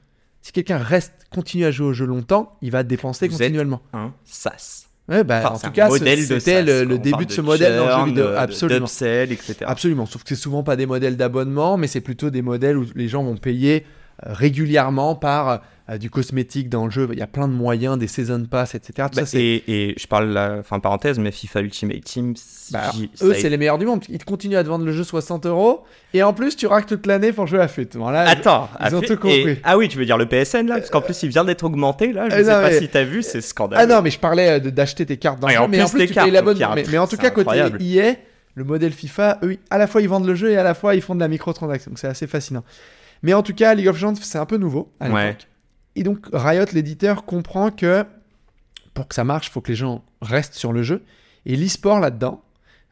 Si 0.41 0.51
quelqu'un 0.51 0.77
reste, 0.77 1.13
continue 1.31 1.65
à 1.65 1.71
jouer 1.71 1.87
au 1.87 1.93
jeu 1.93 2.05
longtemps, 2.05 2.57
il 2.61 2.71
va 2.71 2.83
dépenser 2.83 3.27
Vous 3.27 3.35
êtes- 3.35 3.39
continuellement. 3.49 3.81
Un 3.93 4.13
sas. 4.23 4.87
Ouais, 5.07 5.23
bah, 5.23 5.39
Enfin, 5.43 5.49
en 5.49 5.55
c'est 5.57 5.67
tout 5.67 5.73
cas, 5.73 5.89
c'était 5.89 6.61
le, 6.63 6.83
le 6.83 6.97
début 6.99 7.25
de 7.25 7.31
ce 7.31 7.41
modèle 7.41 7.75
dans 7.77 7.85
le 7.85 7.89
jeu 7.91 7.95
churn, 7.97 8.09
vidéo. 8.09 8.25
de- 8.27 8.35
Absolument. 8.35 8.85
Etc. 8.85 9.55
Absolument, 9.65 10.05
sauf 10.05 10.23
que 10.23 10.29
c'est 10.29 10.35
souvent 10.35 10.61
pas 10.63 10.75
des 10.75 10.85
modèles 10.85 11.17
d'abonnement, 11.17 11.77
mais 11.77 11.87
c'est 11.87 12.01
plutôt 12.01 12.29
des 12.29 12.41
modèles 12.43 12.77
où 12.77 12.85
les 12.95 13.07
gens 13.07 13.23
vont 13.23 13.35
payer 13.37 13.85
euh, 14.25 14.33
régulièrement 14.33 15.15
par 15.15 15.61
du 15.97 16.09
cosmétique 16.09 16.69
dans 16.69 16.85
le 16.85 16.91
jeu. 16.91 17.07
Il 17.11 17.17
y 17.17 17.21
a 17.21 17.27
plein 17.27 17.47
de 17.47 17.53
moyens, 17.53 17.97
des 17.97 18.07
season 18.07 18.45
pass, 18.49 18.75
etc. 18.75 19.07
Tout 19.11 19.19
Bah, 19.19 19.25
ça, 19.25 19.37
et, 19.39 19.63
et 19.67 19.95
je 19.97 20.05
parle, 20.07 20.27
la, 20.29 20.57
enfin 20.59 20.79
parenthèse, 20.79 21.17
mais 21.17 21.31
FIFA 21.31 21.61
Ultimate 21.61 22.01
Team, 22.03 22.33
Bah, 22.71 22.91
eux, 23.23 23.33
c'est 23.33 23.49
les 23.49 23.57
meilleurs 23.57 23.77
du 23.77 23.85
monde. 23.85 24.03
Ils 24.09 24.17
te 24.19 24.25
continuent 24.25 24.57
à 24.57 24.63
te 24.63 24.69
vendre 24.69 24.85
le 24.85 24.91
jeu 24.91 25.03
60 25.03 25.45
euros 25.45 25.83
et 26.13 26.21
en 26.21 26.33
plus, 26.33 26.55
tu 26.55 26.67
raques 26.67 26.85
toute 26.85 27.05
l'année 27.07 27.31
pour 27.31 27.47
jouer 27.47 27.59
à 27.61 27.67
FUT. 27.67 27.87
Voilà, 27.95 28.21
Attends, 28.29 28.69
ils 28.87 28.95
ont 28.95 29.01
tout 29.01 29.15
compris. 29.15 29.49
et- 29.49 29.59
ah 29.63 29.77
oui, 29.77 29.87
tu 29.87 29.97
veux 29.97 30.05
dire 30.05 30.17
le 30.17 30.27
PSN 30.27 30.67
là 30.67 30.77
Parce 30.77 30.89
qu'en 30.89 31.01
plus, 31.01 31.21
il 31.23 31.29
vient 31.29 31.45
d'être 31.45 31.63
augmenté 31.63 32.13
là. 32.13 32.29
Je 32.29 32.35
Eh 32.35 32.43
sais 32.43 32.53
non, 32.53 32.61
pas 32.61 32.71
si 32.71 32.87
t'as 32.89 33.03
vu, 33.03 33.23
c'est 33.23 33.41
scandaleux. 33.41 33.81
Ah 33.81 33.85
non, 33.85 34.01
mais 34.01 34.11
je 34.11 34.19
parlais 34.19 34.59
euh, 34.59 34.71
d'acheter 34.71 35.05
tes 35.05 35.17
cartes 35.17 35.39
dans 35.39 35.47
Ah, 35.47 35.51
le 35.53 35.57
jeu, 35.57 35.67
mais 35.69 35.81
en 35.81 35.89
plus, 35.89 36.07
tu 36.07 36.13
payes 36.13 36.31
donc, 36.31 36.57
Mais, 36.75 36.83
mais 36.91 36.97
en 36.97 37.07
tout 37.07 37.17
cas, 37.17 37.29
côté. 37.31 37.57
EA, 37.79 38.15
le 38.55 38.63
modèle 38.63 38.91
FIFA, 38.91 39.39
eux, 39.43 39.57
à 39.69 39.77
la 39.77 39.87
fois 39.87 40.01
ils 40.01 40.09
vendent 40.09 40.25
le 40.27 40.35
jeu 40.35 40.51
et 40.51 40.57
à 40.57 40.63
la 40.63 40.73
fois 40.73 40.93
ils 40.95 41.01
font 41.01 41.15
de 41.15 41.19
la 41.19 41.27
microtransaction. 41.29 41.91
Donc 41.91 41.99
c'est 41.99 42.07
assez 42.07 42.27
fascinant. 42.27 42.63
Mais 43.23 43.33
en 43.33 43.43
tout 43.43 43.53
cas, 43.53 43.73
League 43.73 43.87
of 43.87 43.95
Legends, 43.95 44.15
c'est 44.21 44.37
un 44.37 44.45
peu 44.45 44.57
nouveau 44.57 44.91
à 44.99 45.09
Ouais. 45.09 45.37
Et 45.99 46.03
donc, 46.03 46.27
Riot, 46.31 46.63
l'éditeur, 46.71 47.25
comprend 47.25 47.71
que 47.71 48.05
pour 48.93 49.09
que 49.09 49.15
ça 49.15 49.25
marche, 49.25 49.47
il 49.47 49.51
faut 49.51 49.59
que 49.59 49.67
les 49.67 49.75
gens 49.75 50.05
restent 50.21 50.53
sur 50.53 50.71
le 50.71 50.81
jeu. 50.81 51.03
Et 51.45 51.57
l'e-sport 51.57 51.99
là-dedans, 51.99 52.41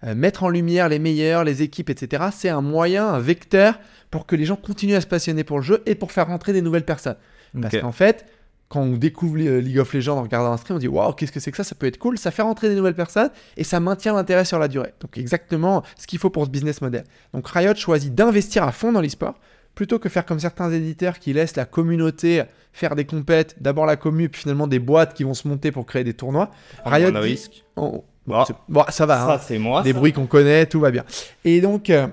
euh, 0.03 0.13
mettre 0.13 0.43
en 0.43 0.49
lumière 0.49 0.89
les 0.89 0.99
meilleurs, 0.99 1.45
les 1.45 1.61
équipes, 1.61 1.89
etc., 1.89 2.25
c'est 2.33 2.49
un 2.49 2.59
moyen, 2.59 3.07
un 3.07 3.19
vecteur 3.19 3.79
pour 4.11 4.25
que 4.25 4.35
les 4.35 4.43
gens 4.43 4.57
continuent 4.57 4.95
à 4.95 4.99
se 4.99 5.07
passionner 5.07 5.45
pour 5.45 5.57
le 5.57 5.63
jeu 5.63 5.81
et 5.85 5.95
pour 5.95 6.11
faire 6.11 6.27
rentrer 6.27 6.51
des 6.51 6.61
nouvelles 6.61 6.83
personnes. 6.83 7.15
Parce 7.61 7.77
qu'en 7.77 7.93
fait, 7.93 8.25
quand 8.67 8.81
on 8.81 8.97
découvre 8.97 9.37
euh, 9.39 9.61
League 9.61 9.79
of 9.79 9.93
Legends 9.93 10.17
en 10.17 10.23
regardant 10.23 10.51
un 10.51 10.57
stream, 10.57 10.75
on 10.75 10.79
dit 10.79 10.89
waouh, 10.89 11.13
qu'est-ce 11.13 11.31
que 11.31 11.39
c'est 11.39 11.51
que 11.51 11.57
ça 11.57 11.63
Ça 11.63 11.75
peut 11.75 11.85
être 11.85 11.97
cool. 11.97 12.17
Ça 12.17 12.31
fait 12.31 12.41
rentrer 12.41 12.67
des 12.67 12.75
nouvelles 12.75 12.93
personnes 12.93 13.29
et 13.55 13.63
ça 13.63 13.79
maintient 13.79 14.13
l'intérêt 14.13 14.43
sur 14.43 14.59
la 14.59 14.67
durée. 14.67 14.93
Donc, 14.99 15.17
exactement 15.17 15.81
ce 15.97 16.07
qu'il 16.07 16.19
faut 16.19 16.29
pour 16.29 16.43
ce 16.43 16.49
business 16.49 16.81
model. 16.81 17.05
Donc, 17.33 17.47
Riot 17.47 17.75
choisit 17.75 18.13
d'investir 18.13 18.63
à 18.63 18.73
fond 18.73 18.91
dans 18.91 18.99
l'e-sport 18.99 19.39
plutôt 19.77 19.99
que 19.99 20.09
faire 20.09 20.25
comme 20.25 20.39
certains 20.39 20.71
éditeurs 20.71 21.19
qui 21.19 21.33
laissent 21.33 21.55
la 21.55 21.65
communauté 21.65 22.43
faire 22.73 22.95
des 22.95 23.05
compètes, 23.05 23.55
d'abord 23.61 23.85
la 23.85 23.95
commu, 23.95 24.27
puis 24.27 24.41
finalement 24.41 24.65
des 24.65 24.79
boîtes 24.79 25.13
qui 25.13 25.23
vont 25.23 25.35
se 25.35 25.47
monter 25.47 25.71
pour 25.71 25.85
créer 25.85 26.03
des 26.03 26.15
tournois. 26.15 26.49
Riot 26.83 27.11
dit- 27.11 27.17
risque. 27.17 27.63
Oh, 27.75 28.03
Bon. 28.25 28.43
c'est- 28.45 28.55
bon, 28.67 28.83
ça 28.89 29.05
va. 29.05 29.33
hein 29.35 29.39
c'est 29.41 29.59
moi. 29.59 29.83
des 29.83 29.93
ça. 29.93 29.97
bruits 29.99 30.13
qu'on 30.13 30.25
connaît, 30.25 30.65
tout 30.65 30.79
va 30.79 30.89
bien. 30.89 31.03
Et 31.45 31.61
donc, 31.61 31.91
euh, 31.91 32.07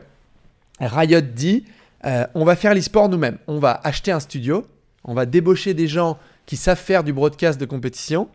Riot 0.78 1.20
dit, 1.22 1.64
euh, 2.04 2.26
on 2.34 2.44
va 2.44 2.54
faire 2.54 2.74
l'e-sport 2.74 3.08
nous-mêmes. 3.08 3.38
On 3.46 3.58
va 3.58 3.80
acheter 3.82 4.12
un 4.12 4.20
studio, 4.20 4.66
on 5.04 5.14
va 5.14 5.24
débaucher 5.24 5.72
des 5.72 5.88
gens 5.88 6.18
qui 6.44 6.56
savent 6.56 6.78
faire 6.78 7.02
du 7.02 7.12
broadcast 7.14 7.58
de 7.58 7.64
compétition. 7.66 8.28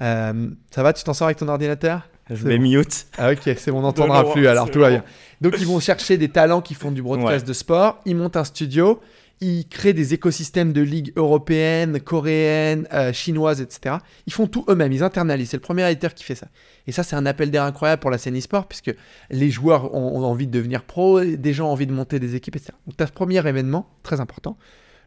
Euh, 0.00 0.48
ça 0.70 0.82
va, 0.82 0.92
tu 0.94 1.04
t'en 1.04 1.12
sors 1.14 1.26
avec 1.26 1.36
ton 1.38 1.48
ordinateur? 1.48 2.08
Je 2.30 2.46
vais 2.46 2.56
bon. 2.56 2.62
mute. 2.62 3.06
Ah 3.18 3.32
ok, 3.32 3.40
c'est 3.56 3.70
bon, 3.70 3.78
on 3.78 3.82
n'entendra 3.82 4.30
plus, 4.32 4.46
alors 4.46 4.70
tout 4.70 4.80
va 4.80 4.90
bien. 4.90 5.04
Donc 5.40 5.56
ils 5.58 5.66
vont 5.66 5.80
chercher 5.80 6.16
des 6.16 6.28
talents 6.28 6.62
qui 6.62 6.74
font 6.74 6.90
du 6.90 7.02
broadcast 7.02 7.46
de 7.46 7.52
sport, 7.52 8.00
ils 8.06 8.16
montent 8.16 8.36
un 8.36 8.44
studio, 8.44 9.00
ils 9.40 9.68
créent 9.68 9.92
des 9.92 10.14
écosystèmes 10.14 10.72
de 10.72 10.80
ligues 10.80 11.12
européennes, 11.16 12.00
coréennes, 12.00 12.86
euh, 12.92 13.12
chinoises, 13.12 13.60
etc. 13.60 13.96
Ils 14.26 14.32
font 14.32 14.46
tout 14.46 14.64
eux-mêmes, 14.68 14.92
ils 14.92 15.02
internalisent. 15.02 15.50
C'est 15.50 15.56
le 15.58 15.62
premier 15.62 15.90
éditeur 15.90 16.14
qui 16.14 16.24
fait 16.24 16.36
ça. 16.36 16.46
Et 16.86 16.92
ça, 16.92 17.02
c'est 17.02 17.16
un 17.16 17.26
appel 17.26 17.50
d'air 17.50 17.64
incroyable 17.64 18.00
pour 18.00 18.10
la 18.10 18.16
scène 18.16 18.38
e-sport, 18.38 18.68
puisque 18.68 18.94
les 19.30 19.50
joueurs 19.50 19.94
ont, 19.94 20.18
ont 20.18 20.24
envie 20.24 20.46
de 20.46 20.52
devenir 20.52 20.84
pro, 20.84 21.20
des 21.20 21.52
gens 21.52 21.68
ont 21.68 21.72
envie 21.72 21.86
de 21.86 21.92
monter 21.92 22.20
des 22.20 22.36
équipes, 22.36 22.56
etc. 22.56 22.72
Donc 22.86 22.96
tu 22.96 23.02
as 23.02 23.06
ce 23.06 23.12
premier 23.12 23.46
événement, 23.46 23.90
très 24.02 24.20
important. 24.20 24.56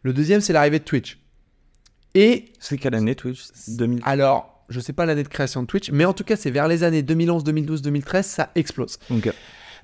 Le 0.03 0.13
deuxième, 0.13 0.41
c'est 0.41 0.53
l'arrivée 0.53 0.79
de 0.79 0.83
Twitch. 0.83 1.19
Et 2.13 2.45
C'est 2.59 2.77
quelle 2.77 2.95
année 2.95 3.15
Twitch? 3.15 3.45
2000. 3.69 4.01
alors, 4.03 4.57
Je 4.69 4.79
sais 4.79 4.93
pas 4.93 5.05
l'année 5.05 5.24
de 5.24 5.27
création 5.29 5.62
de 5.62 5.67
Twitch, 5.67 5.91
mais 5.91 6.05
en 6.05 6.13
tout 6.13 6.24
cas, 6.24 6.36
c'est 6.36 6.51
vers 6.51 6.67
les 6.67 6.83
années 6.83 7.01
2011, 7.01 7.43
2012, 7.43 7.81
2013, 7.81 8.25
ça 8.25 8.50
explose. 8.55 8.97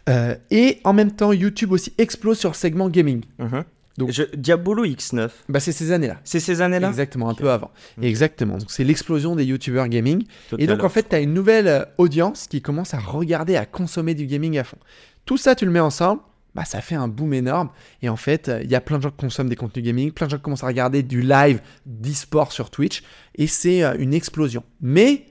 Euh, 0.09 0.35
et 0.51 0.79
en 0.83 0.91
même 0.93 1.11
temps, 1.11 1.31
YouTube 1.31 1.71
aussi 1.71 1.93
explose 1.97 2.37
sur 2.37 2.49
le 2.49 2.55
segment 2.55 2.89
gaming. 2.89 3.23
Mhm. 3.39 3.63
Donc- 3.97 4.11
Je- 4.11 4.23
Diabolo 4.35 4.85
X9, 4.85 5.29
Bah, 5.47 5.59
c'est 5.59 5.71
ces 5.71 5.91
années-là. 5.91 6.17
c'est 6.23 6.39
ces 6.39 6.61
années-là 6.61 6.89
Exactement, 6.89 7.29
un 7.29 7.35
peu 7.35 7.49
avant. 7.51 7.71
Exactement. 8.01 8.57
Donc, 8.57 8.71
c'est 8.71 8.83
l'explosion 8.83 9.35
des 9.35 9.45
YouTubers 9.45 9.87
gaming. 9.87 10.25
Et 10.57 10.65
donc, 10.67 10.83
en 10.83 10.89
fait, 10.89 11.07
tu 11.09 11.15
as 11.15 11.19
une 11.19 11.33
nouvelle 11.33 11.67
euh, 11.67 11.85
audience 11.99 12.47
qui 12.47 12.61
commence 12.61 12.93
à 12.93 12.99
regarder, 12.99 13.55
à 13.55 13.65
consommer 13.65 14.15
du 14.15 14.25
gaming 14.25 14.57
à 14.57 14.63
fond. 14.63 14.77
Tout 15.25 15.37
ça, 15.37 15.55
tu 15.55 15.63
le 15.65 15.71
mets 15.71 15.79
ensemble, 15.79 16.21
bah, 16.55 16.65
ça 16.65 16.81
fait 16.81 16.95
un 16.95 17.07
boom 17.07 17.33
énorme. 17.33 17.69
Et 18.01 18.09
en 18.09 18.15
fait, 18.15 18.49
euh, 18.49 18.61
il 18.63 18.69
y 18.71 18.75
a 18.75 18.81
plein 18.81 18.97
de 18.97 19.03
gens 19.03 19.09
qui 19.09 19.17
consomment 19.17 19.49
des 19.49 19.55
contenus 19.55 19.83
gaming, 19.85 20.11
plein 20.11 20.27
de 20.27 20.31
gens 20.31 20.37
qui 20.37 20.43
commencent 20.43 20.63
à 20.63 20.67
regarder 20.67 21.01
du 21.03 21.21
live 21.21 21.61
d'e-sport 21.85 22.51
sur 22.51 22.69
Twitch. 22.69 23.03
Et 23.35 23.47
c'est 23.47 23.83
euh, 23.83 23.95
une 23.97 24.13
explosion. 24.13 24.63
Mais 24.81 25.25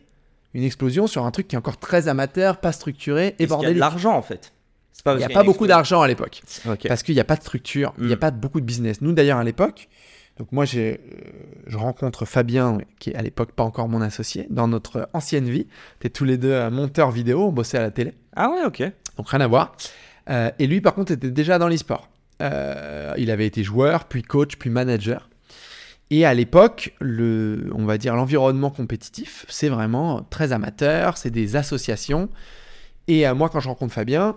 une 0.55 0.64
explosion 0.64 1.07
sur 1.07 1.25
un 1.25 1.31
truc 1.31 1.49
qui 1.49 1.55
est 1.55 1.59
encore 1.59 1.79
très 1.79 2.09
amateur, 2.09 2.59
pas 2.59 2.73
structuré 2.73 3.35
et 3.38 3.43
y 3.43 3.43
a 3.43 3.47
de 3.47 3.49
bordélique. 3.49 3.79
l'argent 3.79 4.14
en 4.17 4.23
fait. 4.23 4.52
Pas 5.05 5.14
Il 5.14 5.19
n'y 5.19 5.25
a 5.25 5.29
pas 5.31 5.43
beaucoup 5.43 5.67
d'argent 5.67 6.00
à 6.02 6.07
l'époque. 6.09 6.43
Parce 6.87 7.02
qu'il 7.02 7.14
n'y 7.14 7.21
a 7.21 7.25
pas 7.25 7.35
de 7.37 7.41
structure, 7.43 7.93
il 7.99 8.07
n'y 8.07 8.12
a 8.12 8.17
Mm. 8.17 8.19
pas 8.21 8.31
beaucoup 8.31 8.61
de 8.61 8.67
business. 8.67 9.00
Nous, 9.00 9.12
d'ailleurs, 9.12 9.38
à 9.38 9.43
l'époque, 9.45 9.88
donc 10.38 10.52
moi, 10.52 10.64
j'ai, 10.64 11.00
euh, 11.00 11.31
je 11.67 11.76
rencontre 11.76 12.25
Fabien, 12.25 12.79
qui 13.00 13.11
est 13.11 13.14
à 13.17 13.23
l'époque 13.23 13.52
pas 13.52 13.64
encore 13.64 13.88
mon 13.88 14.00
associé, 14.00 14.47
dans 14.50 14.69
notre 14.69 15.09
ancienne 15.12 15.49
vie. 15.49 15.67
T'es 15.99 16.09
tous 16.11 16.25
les 16.25 16.37
deux 16.37 16.69
monteurs 16.71 17.11
vidéo, 17.11 17.47
on 17.49 17.52
bossait 17.52 17.79
à 17.79 17.81
la 17.83 17.91
télé, 17.91 18.12
Ah 18.37 18.50
ouais, 18.50 18.64
ok. 18.64 18.83
donc 19.17 19.29
rien 19.29 19.41
à 19.41 19.47
voir. 19.49 19.75
Euh, 20.31 20.50
et 20.59 20.67
lui, 20.67 20.81
par 20.81 20.95
contre, 20.95 21.12
était 21.12 21.31
déjà 21.31 21.59
dans 21.59 21.69
l'e-sport. 21.69 22.09
Euh, 22.41 23.14
il 23.19 23.31
avait 23.31 23.47
été 23.47 23.62
joueur, 23.62 24.07
puis 24.07 24.23
coach, 24.23 24.57
puis 24.57 24.71
manager. 24.71 25.29
Et 26.11 26.26
à 26.26 26.35
l'époque, 26.35 26.95
le, 27.00 27.71
on 27.75 27.85
va 27.85 27.97
dire 27.97 28.14
l'environnement 28.14 28.71
compétitif, 28.71 29.47
c'est 29.49 29.69
vraiment 29.69 30.23
très 30.29 30.52
amateur, 30.52 31.17
c'est 31.17 31.31
des 31.31 31.57
associations. 31.57 32.29
Et 33.09 33.26
euh, 33.26 33.35
moi, 33.35 33.49
quand 33.49 33.61
je 33.61 33.69
rencontre 33.69 33.95
Fabien, 33.95 34.37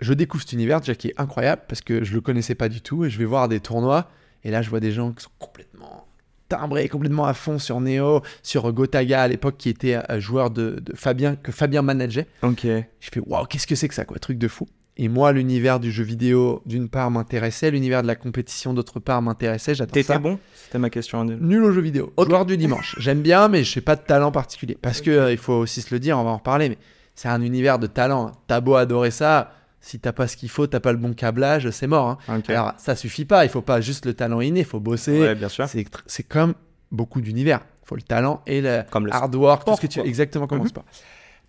je 0.00 0.12
découvre 0.12 0.42
cet 0.42 0.52
univers 0.52 0.80
déjà 0.80 0.94
qui 0.94 1.08
est 1.08 1.14
incroyable 1.18 1.62
parce 1.68 1.80
que 1.80 2.04
je 2.04 2.12
le 2.12 2.20
connaissais 2.20 2.54
pas 2.54 2.68
du 2.68 2.80
tout 2.80 3.04
et 3.04 3.10
je 3.10 3.18
vais 3.18 3.24
voir 3.24 3.48
des 3.48 3.60
tournois 3.60 4.08
et 4.44 4.50
là 4.50 4.62
je 4.62 4.70
vois 4.70 4.80
des 4.80 4.92
gens 4.92 5.12
qui 5.12 5.24
sont 5.24 5.30
complètement 5.38 6.06
timbrés, 6.48 6.88
complètement 6.88 7.26
à 7.26 7.34
fond 7.34 7.58
sur 7.58 7.80
Neo, 7.80 8.22
sur 8.42 8.72
Gotaga 8.72 9.22
à 9.22 9.28
l'époque 9.28 9.56
qui 9.58 9.68
était 9.68 9.96
euh, 10.10 10.18
joueur 10.18 10.50
de, 10.50 10.80
de 10.80 10.96
Fabien 10.96 11.36
que 11.36 11.52
Fabien 11.52 11.82
manageait. 11.82 12.26
Ok. 12.42 12.62
Je 12.64 13.10
fais 13.12 13.20
waouh, 13.20 13.44
qu'est-ce 13.46 13.66
que 13.66 13.74
c'est 13.74 13.88
que 13.88 13.94
ça 13.94 14.04
quoi, 14.04 14.18
truc 14.18 14.38
de 14.38 14.48
fou. 14.48 14.66
Et 15.02 15.08
moi, 15.08 15.32
l'univers 15.32 15.80
du 15.80 15.90
jeu 15.90 16.04
vidéo 16.04 16.60
d'une 16.66 16.90
part 16.90 17.10
m'intéressait, 17.10 17.70
l'univers 17.70 18.02
de 18.02 18.06
la 18.06 18.16
compétition 18.16 18.74
d'autre 18.74 19.00
part 19.00 19.22
m'intéressait, 19.22 19.72
T'étais 19.74 20.02
ça. 20.02 20.18
bon? 20.18 20.38
C'était 20.54 20.78
ma 20.78 20.90
question. 20.90 21.24
Nul 21.24 21.64
au 21.64 21.72
jeu 21.72 21.80
vidéo. 21.80 22.12
Ok. 22.18 22.28
Joueur 22.28 22.44
du 22.44 22.58
dimanche. 22.58 22.96
J'aime 23.00 23.22
bien, 23.22 23.48
mais 23.48 23.64
je 23.64 23.78
n'ai 23.78 23.82
pas 23.82 23.96
de 23.96 24.02
talent 24.02 24.30
particulier. 24.30 24.76
Parce 24.80 25.00
que 25.00 25.10
euh, 25.10 25.32
il 25.32 25.38
faut 25.38 25.54
aussi 25.54 25.80
se 25.80 25.94
le 25.94 26.00
dire, 26.00 26.18
on 26.18 26.22
va 26.24 26.28
en 26.30 26.36
reparler, 26.36 26.68
mais 26.68 26.76
c'est 27.14 27.28
un 27.28 27.40
univers 27.40 27.78
de 27.78 27.86
talent. 27.86 28.32
T'as 28.46 28.60
beau 28.60 28.74
adorer 28.74 29.10
ça, 29.10 29.54
si 29.80 29.98
t'as 30.00 30.12
pas 30.12 30.26
ce 30.26 30.36
qu'il 30.36 30.50
faut, 30.50 30.66
t'as 30.66 30.80
pas 30.80 30.92
le 30.92 30.98
bon 30.98 31.14
câblage, 31.14 31.70
c'est 31.70 31.86
mort. 31.86 32.18
hein. 32.28 32.42
Alors 32.48 32.74
ça 32.76 32.94
suffit 32.94 33.24
pas. 33.24 33.46
Il 33.46 33.50
faut 33.50 33.62
pas 33.62 33.80
juste 33.80 34.04
le 34.04 34.12
talent 34.12 34.42
inné, 34.42 34.60
il 34.60 34.66
faut 34.66 34.80
bosser. 34.80 35.18
ouais, 35.18 35.34
bien 35.34 35.48
sûr. 35.48 35.66
C'est 36.06 36.22
comme 36.24 36.52
beaucoup 36.92 37.22
d'univers. 37.22 37.60
Il 37.84 37.88
faut 37.88 37.96
le 37.96 38.02
talent 38.02 38.42
et 38.46 38.60
le 38.60 38.82
Comme 38.90 39.06
le 39.06 39.14
hard 39.14 39.34
work, 39.34 39.60
tout 39.60 39.62
sport, 39.62 39.76
ce 39.76 39.80
que 39.80 39.86
tu 39.86 39.98
quoi. 40.00 40.06
exactement 40.08 40.46
comme 40.46 40.60
au 40.60 40.66
sport. 40.66 40.84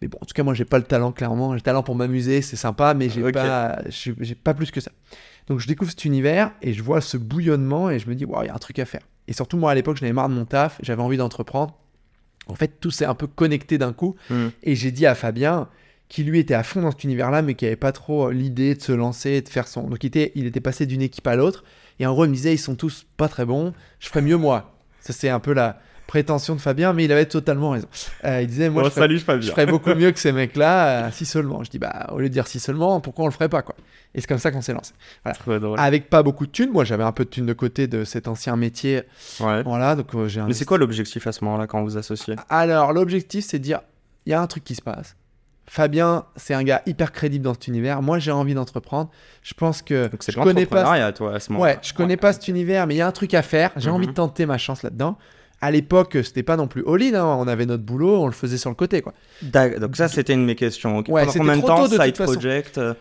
Mais 0.02 0.08
bon, 0.08 0.18
en 0.22 0.26
tout 0.26 0.34
cas, 0.34 0.44
moi, 0.44 0.54
j'ai 0.54 0.66
pas 0.66 0.78
le 0.78 0.84
talent 0.84 1.12
clairement. 1.12 1.52
J'ai 1.52 1.56
le 1.58 1.62
talent 1.62 1.84
pour 1.84 1.96
m'amuser, 1.96 2.42
c'est 2.42 2.56
sympa, 2.56 2.94
mais 2.94 3.10
j'ai 3.10 3.24
Ok. 3.24 3.34
pas, 3.34 3.80
j'ai 3.90 4.16
j'ai 4.20 4.36
pas 4.36 4.54
plus 4.54 4.72
que 4.72 4.82
ça. 4.82 4.92
Donc, 5.48 5.60
je 5.60 5.68
découvre 5.68 5.92
cet 5.92 6.06
univers 6.06 6.52
et 6.62 6.74
je 6.74 6.82
vois 6.82 7.02
ce 7.02 7.18
bouillonnement 7.18 7.90
et 7.90 8.00
je 8.00 8.10
me 8.10 8.16
dis, 8.16 8.26
waouh, 8.26 8.44
il 8.44 8.48
y 8.48 8.50
a 8.50 8.56
un 8.56 8.60
truc 8.60 8.80
à 8.80 8.86
faire. 8.86 9.02
Et 9.28 9.34
surtout, 9.34 9.58
moi, 9.58 9.72
à 9.72 9.76
l'époque, 9.76 9.98
j'en 9.98 10.06
avais 10.06 10.14
marre 10.14 10.30
de 10.30 10.34
mon 10.34 10.46
taf, 10.46 10.80
j'avais 10.82 11.02
envie 11.02 11.18
d'entreprendre. 11.18 11.78
En 12.48 12.56
fait, 12.56 12.80
tout 12.80 12.92
s'est 12.92 13.06
un 13.06 13.14
peu 13.16 13.28
connecté 13.28 13.78
d'un 13.78 13.94
coup. 13.94 14.16
Hmm. 14.30 14.48
Et 14.64 14.76
j'ai 14.76 14.92
dit 14.92 15.06
à 15.06 15.14
Fabien, 15.16 15.68
qui 16.10 16.24
lui 16.24 16.40
était 16.40 16.56
à 16.56 16.64
fond 16.64 16.82
dans 16.82 16.92
cet 16.92 17.04
univers-là, 17.04 17.42
mais 17.42 17.54
qui 17.54 17.66
avait 17.66 17.76
pas 17.76 17.92
trop 17.92 18.28
euh, 18.28 18.34
l'idée 18.34 18.76
de 18.76 18.82
se 18.82 18.92
lancer, 18.92 19.30
et 19.32 19.42
de 19.42 19.50
faire 19.50 19.68
son. 19.68 19.84
Donc 19.88 20.04
il 20.04 20.08
était, 20.08 20.32
il 20.36 20.46
était 20.46 20.60
passé 20.60 20.86
d'une 20.86 21.02
équipe 21.02 21.26
à 21.28 21.36
l'autre. 21.36 21.64
Et 22.00 22.06
en 22.06 22.14
gros, 22.14 22.26
il 22.26 22.30
me 22.30 22.34
disait, 22.34 22.54
ils 22.54 22.58
sont 22.58 22.76
tous 22.76 23.06
pas 23.16 23.28
très 23.30 23.46
bons, 23.46 23.74
je 24.00 24.08
ferais 24.10 24.22
mieux 24.22 24.38
moi. 24.38 24.76
Ça, 25.00 25.14
c'est 25.14 25.30
un 25.30 25.40
peu 25.40 25.54
la 25.54 25.80
prétention 26.12 26.56
de 26.56 26.60
Fabien, 26.60 26.92
mais 26.92 27.06
il 27.06 27.12
avait 27.14 27.26
totalement 27.26 27.70
raison. 27.70 27.88
Euh, 28.26 28.42
il 28.42 28.48
disait, 28.48 28.70
moi, 28.70 28.84
Bon, 28.84 28.90
je, 28.90 28.94
ferais, 28.94 29.04
salut, 29.04 29.20
Fabien. 29.20 29.48
je 29.48 29.52
ferais 29.52 29.66
beaucoup 29.66 29.94
mieux 29.96 30.12
que 30.12 30.20
ces 30.20 30.34
mecs-là, 30.34 31.06
euh, 31.06 31.10
si 31.14 31.26
seulement. 31.26 31.64
Je 31.64 31.70
dis, 31.70 31.80
bah, 31.80 32.08
au 32.12 32.18
lieu 32.20 32.28
de 32.28 32.34
dire 32.34 32.48
si 32.48 32.60
seulement, 32.60 33.00
pourquoi 33.00 33.24
on 33.24 33.28
le 33.30 33.34
ferait 33.34 33.48
pas, 33.48 33.62
quoi. 33.62 33.76
Et 34.14 34.20
c'est 34.20 34.28
comme 34.28 34.38
ça 34.38 34.52
qu'on 34.52 34.62
s'est 34.62 34.74
lancé. 34.74 34.92
Avec 35.78 36.10
pas 36.10 36.22
beaucoup 36.22 36.46
de 36.46 36.52
thunes, 36.52 36.72
moi, 36.72 36.84
j'avais 36.84 37.06
un 37.06 37.14
peu 37.14 37.24
de 37.24 37.30
thunes 37.30 37.46
de 37.46 37.54
côté 37.54 37.88
de 37.88 38.04
cet 38.04 38.28
ancien 38.28 38.58
métier. 38.58 39.04
Ouais. 39.40 39.64
Voilà, 39.64 39.96
donc 39.96 40.14
euh, 40.14 40.28
j'ai 40.28 40.42
Mais 40.42 40.54
c'est 40.54 40.66
quoi 40.66 40.78
l'objectif 40.78 41.26
à 41.28 41.32
ce 41.32 41.46
moment-là 41.46 41.66
quand 41.66 41.82
vous 41.82 41.96
associez? 41.98 42.36
Alors, 42.50 42.92
l'objectif, 42.92 43.46
c'est 43.46 43.60
de 43.60 43.64
dire, 43.64 43.80
il 44.26 44.32
y 44.32 44.34
a 44.34 44.42
un 44.42 44.48
truc 44.48 44.66
qui 44.66 44.76
se 44.76 44.82
passe. 44.82 45.16
Fabien, 45.66 46.26
c'est 46.36 46.54
un 46.54 46.64
gars 46.64 46.82
hyper 46.86 47.14
crédible 47.14 47.46
dans 47.46 47.54
cet 47.54 47.70
univers. 47.70 48.02
Moi, 48.02 48.20
j'ai 48.20 48.32
envie 48.32 48.54
d'entreprendre. 48.54 49.10
Je 49.42 49.54
pense 49.54 49.82
que 49.82 50.08
Donc 50.10 50.22
je 50.28 50.38
connais 50.38 50.66
pas. 50.66 51.12
toi, 51.14 51.36
à 51.36 51.40
ce 51.40 51.54
moment-là. 51.54 51.76
Ouais, 51.76 51.80
je 51.82 51.94
connais 51.94 52.18
pas 52.18 52.34
cet 52.34 52.50
univers, 52.50 52.88
mais 52.88 52.96
il 52.96 52.98
y 52.98 53.02
a 53.02 53.08
un 53.08 53.12
truc 53.14 53.34
à 53.34 53.42
faire. 53.42 53.72
J'ai 53.78 53.90
Mhm. 53.90 53.96
envie 53.96 54.08
de 54.08 54.12
tenter 54.12 54.46
ma 54.46 54.58
chance 54.58 54.84
là-dedans. 54.84 55.18
À 55.62 55.70
l'époque, 55.72 56.18
c'était 56.24 56.44
pas 56.44 56.58
non 56.58 56.68
plus 56.68 56.84
all-in. 56.88 57.14
hein. 57.14 57.38
On 57.40 57.48
avait 57.48 57.66
notre 57.68 57.84
boulot, 57.84 58.22
on 58.24 58.26
le 58.26 58.32
faisait 58.32 58.58
sur 58.58 58.70
le 58.70 58.76
côté, 58.76 59.02
quoi. 59.02 59.14
Donc 59.44 59.96
ça, 59.96 60.08
c'était 60.08 60.34
une 60.34 60.42
de 60.42 60.46
mes 60.46 60.56
questions. 60.56 60.98
ok. 60.98 61.08
Ouais, 61.10 61.22
Pendant 61.26 61.38
combien 61.38 61.58
de 61.58 61.62
temps, 61.62 61.88
side 61.88 62.14
project 62.16 62.78
euh, 62.80 62.94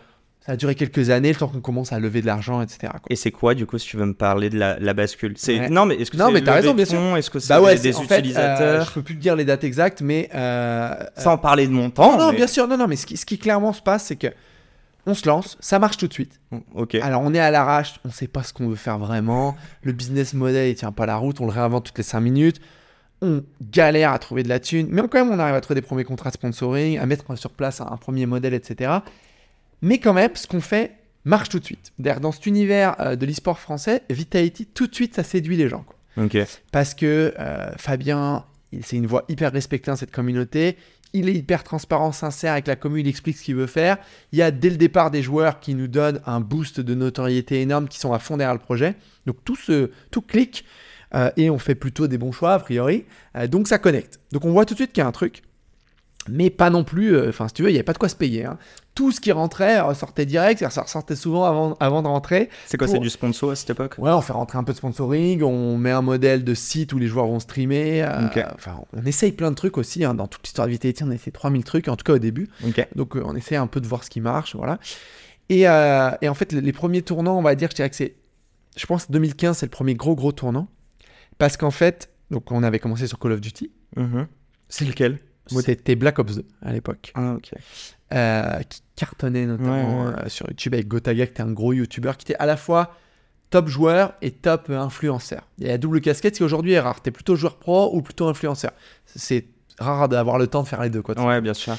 Ça 0.45 0.51
a 0.53 0.55
duré 0.55 0.75
quelques 0.75 1.09
années, 1.09 1.29
le 1.29 1.35
temps 1.35 1.47
qu'on 1.47 1.59
commence 1.61 1.91
à 1.91 1.99
lever 1.99 2.21
de 2.21 2.25
l'argent, 2.27 2.61
etc. 2.61 2.79
quoi. 2.91 3.01
Et 3.09 3.15
c'est 3.15 3.31
quoi, 3.31 3.53
du 3.55 3.65
coup, 3.65 3.77
si 3.77 3.87
tu 3.87 3.97
veux 3.97 4.05
me 4.05 4.13
parler 4.13 4.49
de 4.49 4.57
la, 4.59 4.77
la 4.79 4.93
bascule? 4.93 5.33
C'est 5.37 5.59
Ouais. 5.59 5.69
Non, 5.69 5.85
mais 5.85 5.95
est-ce 5.95 6.11
que 6.11 6.17
Non, 6.17 6.27
c'est 6.27 6.33
mais 6.33 6.41
t'as 6.41 6.51
levée 6.57 6.61
raison, 6.69 6.73
bien 6.75 6.85
sûr. 6.85 7.17
Est-ce 7.17 7.29
que 7.31 7.39
c'est 7.39 7.49
Bah 7.49 7.61
ouais, 7.61 7.77
des 7.79 7.95
en 7.95 8.01
fait, 8.03 8.13
euh, 8.15 8.19
utilisateurs 8.19 8.85
je 8.85 8.91
peux 8.93 9.01
plus 9.01 9.15
te 9.15 9.21
dire 9.21 9.35
les 9.35 9.45
dates 9.45 9.63
exactes, 9.63 10.01
mais 10.01 10.29
euh, 10.35 10.93
Sans 11.17 11.37
parler 11.37 11.67
de 11.67 11.71
montant. 11.73 12.11
non, 12.13 12.17
non, 12.25 12.29
mais- 12.31 12.37
bien 12.37 12.47
sûr, 12.47 12.67
non, 12.67 12.77
non, 12.77 12.87
mais 12.87 12.95
ce 12.95 13.05
qui, 13.07 13.17
ce 13.17 13.25
qui 13.25 13.37
clairement 13.39 13.73
se 13.73 13.81
passe, 13.81 14.05
c'est 14.05 14.15
que 14.17 14.27
on 15.05 15.13
se 15.13 15.27
lance, 15.27 15.57
ça 15.59 15.79
marche 15.79 15.97
tout 15.97 16.07
de 16.07 16.13
suite. 16.13 16.39
Ok. 16.75 16.95
Alors 16.95 17.21
on 17.23 17.33
est 17.33 17.39
à 17.39 17.51
l'arrache, 17.51 17.99
on 18.05 18.11
sait 18.11 18.27
pas 18.27 18.43
ce 18.43 18.53
qu'on 18.53 18.67
veut 18.67 18.75
faire 18.75 18.97
vraiment. 18.97 19.55
Le 19.83 19.91
business 19.93 20.33
model 20.33 20.69
il 20.69 20.75
tient 20.75 20.91
pas 20.91 21.05
la 21.05 21.15
route, 21.15 21.39
on 21.41 21.45
le 21.45 21.51
réinvente 21.51 21.85
toutes 21.85 21.97
les 21.97 22.03
5 22.03 22.19
minutes. 22.19 22.61
On 23.23 23.43
galère 23.61 24.11
à 24.11 24.19
trouver 24.19 24.41
de 24.43 24.49
la 24.49 24.59
thune, 24.59 24.87
mais 24.89 25.01
quand 25.07 25.23
même 25.23 25.31
on 25.31 25.39
arrive 25.39 25.55
à 25.55 25.61
trouver 25.61 25.79
des 25.79 25.85
premiers 25.85 26.03
contrats 26.03 26.29
de 26.29 26.35
sponsoring, 26.35 26.97
à 26.97 27.05
mettre 27.05 27.35
sur 27.37 27.51
place 27.51 27.79
un, 27.81 27.87
un 27.87 27.97
premier 27.97 28.25
modèle, 28.25 28.53
etc. 28.53 28.91
Mais 29.81 29.99
quand 29.99 30.13
même, 30.13 30.35
ce 30.35 30.47
qu'on 30.47 30.61
fait 30.61 30.95
marche 31.25 31.49
tout 31.49 31.59
de 31.59 31.65
suite. 31.65 31.91
D'ailleurs, 31.99 32.19
dans 32.19 32.31
cet 32.31 32.45
univers 32.45 32.95
euh, 32.99 33.15
de 33.15 33.25
l'e-sport 33.25 33.59
français, 33.59 34.01
Vitality, 34.09 34.65
tout 34.65 34.87
de 34.87 34.95
suite, 34.95 35.15
ça 35.15 35.23
séduit 35.23 35.57
les 35.57 35.69
gens. 35.69 35.83
quoi. 35.83 36.25
Ok. 36.25 36.37
Parce 36.71 36.93
que 36.93 37.33
euh, 37.39 37.71
Fabien, 37.77 38.45
c'est 38.81 38.95
une 38.95 39.07
voix 39.07 39.25
hyper 39.27 39.51
respectée 39.51 39.91
dans 39.91 39.97
cette 39.97 40.11
communauté. 40.11 40.77
Il 41.13 41.27
est 41.27 41.33
hyper 41.33 41.63
transparent, 41.63 42.13
sincère 42.13 42.53
avec 42.53 42.67
la 42.67 42.77
commune, 42.77 43.05
il 43.05 43.09
explique 43.09 43.37
ce 43.37 43.43
qu'il 43.43 43.55
veut 43.55 43.67
faire. 43.67 43.97
Il 44.31 44.39
y 44.39 44.41
a 44.41 44.49
dès 44.49 44.69
le 44.69 44.77
départ 44.77 45.11
des 45.11 45.21
joueurs 45.21 45.59
qui 45.59 45.75
nous 45.75 45.87
donnent 45.87 46.21
un 46.25 46.39
boost 46.39 46.79
de 46.79 46.95
notoriété 46.95 47.61
énorme, 47.61 47.89
qui 47.89 47.99
sont 47.99 48.13
à 48.13 48.19
fond 48.19 48.37
derrière 48.37 48.53
le 48.53 48.59
projet. 48.61 48.95
Donc 49.25 49.37
tout, 49.43 49.57
tout 50.09 50.21
clique 50.21 50.63
euh, 51.13 51.29
et 51.35 51.49
on 51.49 51.59
fait 51.59 51.75
plutôt 51.75 52.07
des 52.07 52.17
bons 52.17 52.31
choix 52.31 52.53
a 52.53 52.59
priori. 52.59 53.05
Euh, 53.35 53.47
donc 53.47 53.67
ça 53.67 53.77
connecte. 53.77 54.19
Donc 54.31 54.45
on 54.45 54.51
voit 54.51 54.65
tout 54.65 54.73
de 54.73 54.79
suite 54.79 54.93
qu'il 54.93 55.01
y 55.01 55.05
a 55.05 55.07
un 55.07 55.11
truc. 55.11 55.43
Mais 56.29 56.49
pas 56.51 56.69
non 56.69 56.83
plus, 56.83 57.15
euh, 57.15 57.29
enfin 57.29 57.47
si 57.47 57.55
tu 57.55 57.63
veux, 57.63 57.69
il 57.69 57.73
n'y 57.73 57.77
avait 57.79 57.83
pas 57.83 57.93
de 57.93 57.97
quoi 57.97 58.09
se 58.09 58.15
payer. 58.15 58.45
hein. 58.45 58.57
Tout 58.93 59.11
ce 59.11 59.19
qui 59.21 59.31
rentrait 59.31 59.79
ressortait 59.79 60.25
direct, 60.25 60.59
c'est-à-dire 60.59 60.73
ça 60.73 60.81
ressortait 60.83 61.15
souvent 61.15 61.45
avant, 61.45 61.75
avant 61.79 62.03
de 62.03 62.07
rentrer. 62.07 62.49
C'est 62.67 62.77
quoi 62.77 62.85
Pour- 62.85 62.95
C'est 62.95 62.99
du 63.01 63.09
sponsor 63.09 63.51
à 63.51 63.55
cette 63.55 63.69
époque? 63.71 63.95
Ouais, 63.97 64.11
on 64.11 64.21
fait 64.21 64.33
rentrer 64.33 64.57
un 64.59 64.63
peu 64.63 64.73
de 64.73 64.77
sponsoring, 64.77 65.41
on 65.43 65.77
met 65.77 65.89
un 65.91 66.01
modèle 66.01 66.43
de 66.43 66.53
site 66.53 66.93
où 66.93 66.99
les 66.99 67.07
joueurs 67.07 67.25
vont 67.25 67.39
streamer. 67.39 68.03
euh. 68.03 68.27
Enfin, 68.53 68.81
on 68.93 69.03
essaye 69.05 69.31
plein 69.31 69.49
de 69.49 69.55
trucs 69.55 69.77
aussi. 69.77 70.03
hein. 70.03 70.13
Dans 70.13 70.27
toute 70.27 70.43
l'histoire 70.43 70.67
de 70.67 70.73
Vitality, 70.73 71.03
on 71.03 71.09
a 71.09 71.15
essayé 71.15 71.31
3000 71.31 71.63
trucs, 71.63 71.87
en 71.87 71.95
tout 71.95 72.03
cas 72.03 72.13
au 72.13 72.19
début. 72.19 72.49
Donc, 72.95 73.15
euh, 73.15 73.23
on 73.25 73.35
essaie 73.35 73.55
un 73.55 73.67
peu 73.67 73.81
de 73.81 73.87
voir 73.87 74.03
ce 74.03 74.09
qui 74.09 74.19
marche. 74.21 74.55
Voilà. 74.55 74.77
Et, 75.49 75.67
euh, 75.67 76.11
et 76.21 76.29
en 76.29 76.33
fait, 76.35 76.51
les, 76.51 76.61
les 76.61 76.73
premiers 76.73 77.01
tournants, 77.01 77.37
on 77.37 77.41
va 77.41 77.55
dire, 77.55 77.69
je 77.71 77.75
dirais 77.77 77.89
que 77.89 77.95
c'est. 77.95 78.15
Je 78.77 78.85
pense 78.85 79.05
que 79.05 79.11
2015, 79.13 79.57
c'est 79.57 79.65
le 79.65 79.71
premier 79.71 79.95
gros, 79.95 80.15
gros 80.15 80.31
tournant. 80.33 80.67
Parce 81.39 81.57
qu'en 81.57 81.71
fait, 81.71 82.09
donc 82.29 82.51
on 82.51 82.61
avait 82.61 82.79
commencé 82.79 83.07
sur 83.07 83.17
Call 83.19 83.31
of 83.31 83.41
Duty. 83.41 83.71
Mhm. 83.95 84.27
C'est 84.69 84.85
lequel? 84.85 85.19
C'était 85.47 85.95
Black 85.95 86.19
Ops 86.19 86.35
2 86.35 86.45
à 86.61 86.71
l'époque. 86.71 87.11
Ah, 87.15 87.33
ok. 87.33 87.51
euh, 88.13 88.59
qui 88.69 88.81
cartonnait 88.95 89.45
notamment 89.45 90.05
Ouais, 90.05 90.13
ouais. 90.13 90.19
euh, 90.25 90.29
sur 90.29 90.47
YouTube 90.49 90.73
avec 90.73 90.87
Gotaga, 90.87 91.25
qui 91.25 91.31
était 91.33 91.41
un 91.41 91.51
gros 91.51 91.73
YouTuber, 91.73 92.11
qui 92.17 92.25
était 92.31 92.35
à 92.39 92.45
la 92.45 92.57
fois 92.57 92.95
top 93.49 93.67
joueur 93.67 94.13
et 94.21 94.31
top 94.31 94.67
euh, 94.69 94.79
influenceur. 94.79 95.47
Il 95.57 95.65
y 95.65 95.67
a 95.67 95.71
la 95.73 95.77
double 95.77 95.99
casquette, 96.01 96.35
ce 96.35 96.39
qui 96.39 96.43
aujourd'hui 96.43 96.73
est 96.73 96.79
rare. 96.79 97.01
T'es 97.01 97.11
plutôt 97.11 97.35
joueur 97.35 97.57
pro 97.57 97.93
ou 97.95 98.01
plutôt 98.01 98.27
influenceur. 98.27 98.71
C'est 99.05 99.45
rare 99.79 100.07
d'avoir 100.09 100.37
le 100.37 100.47
temps 100.47 100.63
de 100.63 100.67
faire 100.67 100.81
les 100.81 100.89
deux. 100.89 101.01
Quoi. 101.01 101.19
Ouais, 101.25 101.41
bien 101.41 101.53
sûr. 101.53 101.75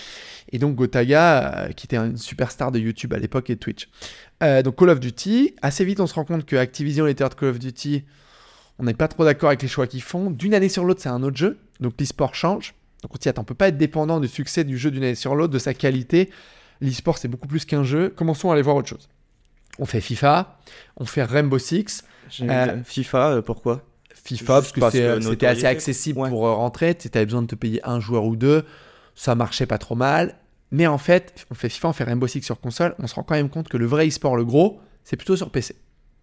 Et 0.51 0.59
donc 0.59 0.75
Gotaga, 0.75 1.67
euh, 1.67 1.69
qui 1.73 1.87
était 1.87 1.97
une 1.97 2.17
superstar 2.19 2.73
de 2.73 2.79
YouTube 2.79 3.15
à 3.15 3.19
l'époque 3.19 3.49
et 3.49 3.55
de 3.55 3.61
Twitch. 3.61 3.89
Donc 4.65 4.77
Call 4.77 4.89
of 4.91 4.99
Duty, 4.99 5.55
assez 5.63 5.85
vite 5.85 6.01
on 6.01 6.07
se 6.09 6.15
rend 6.15 6.25
compte 6.25 6.45
que 6.45 6.57
Activision, 6.57 7.05
l'éditeur 7.07 7.29
de 7.31 7.35
Call 7.37 7.51
of 7.51 7.59
Duty, 7.61 8.05
on 8.81 8.85
n'est 8.85 8.93
pas 8.95 9.07
trop 9.07 9.25
d'accord 9.25 9.51
avec 9.51 9.63
les 9.63 9.69
choix 9.69 9.87
qu'ils 9.87 10.03
font. 10.03 10.31
D'une 10.31 10.53
année 10.53 10.69
sur 10.69 10.85
l'autre, 10.85 11.01
c'est 11.01 11.09
un 11.11 11.23
autre 11.23 11.37
jeu. 11.37 11.59
Donc 11.79 11.95
l'e-sport 12.01 12.35
change. 12.35 12.75
Donc 13.03 13.15
on 13.15 13.21
s'y 13.21 13.29
attend. 13.29 13.43
On 13.43 13.45
peut 13.45 13.55
pas 13.55 13.69
être 13.69 13.77
dépendant 13.79 14.21
du 14.21 14.29
succès 14.29 14.65
du 14.65 14.79
jeu 14.79 14.91
d'une 14.91 15.03
année 15.03 15.15
sur 15.15 15.35
l'autre, 15.35 15.53
de 15.53 15.59
sa 15.59 15.75
qualité. 15.75 16.31
L'e-sport, 16.81 17.19
c'est 17.19 17.29
beaucoup 17.29 17.49
plus 17.49 17.65
qu'un 17.65 17.85
jeu. 17.85 18.09
Commençons 18.17 18.51
à 18.51 18.55
aller 18.55 18.63
voir 18.63 18.77
autre 18.77 18.89
chose. 18.89 19.09
On 19.79 19.87
fait 19.87 20.01
FIFA, 20.01 20.59
on 20.97 21.05
fait 21.05 21.23
Rainbow 21.25 21.59
Six. 21.59 22.05
Euh, 22.43 22.83
FIFA, 22.85 23.29
euh, 23.31 23.43
pourquoi? 23.43 23.83
FIFA 24.15 24.55
parce 24.61 24.73
que 24.73 24.81
que 24.81 25.21
c'était 25.21 25.47
assez 25.47 25.65
accessible 25.67 26.21
Ouais. 26.21 26.29
pour 26.29 26.47
euh, 26.47 26.55
rentrer. 26.55 26.95
Tu 26.95 27.09
avais 27.15 27.25
besoin 27.27 27.43
de 27.43 27.47
te 27.49 27.55
payer 27.55 27.81
un 27.85 27.99
joueur 27.99 28.25
ou 28.25 28.37
deux. 28.37 28.65
Ça 29.15 29.35
marchait 29.35 29.67
pas 29.67 29.79
trop 29.79 29.95
mal. 29.95 30.37
Mais 30.71 30.87
en 30.87 30.99
fait, 30.99 31.45
on 31.51 31.55
fait 31.55 31.69
FIFA, 31.69 31.89
on 31.89 31.93
fait 31.93 32.05
Rainbow 32.05 32.27
Six 32.27 32.43
sur 32.43 32.61
console. 32.61 32.95
On 32.99 33.07
se 33.07 33.15
rend 33.15 33.23
quand 33.25 33.35
même 33.35 33.49
compte 33.51 33.69
que 33.69 33.77
le 33.77 33.87
vrai 33.87 34.07
e-sport, 34.09 34.37
le 34.37 34.45
gros, 34.45 34.81
c'est 35.05 35.17
plutôt 35.17 35.37
sur 35.37 35.51
PC. 35.51 35.75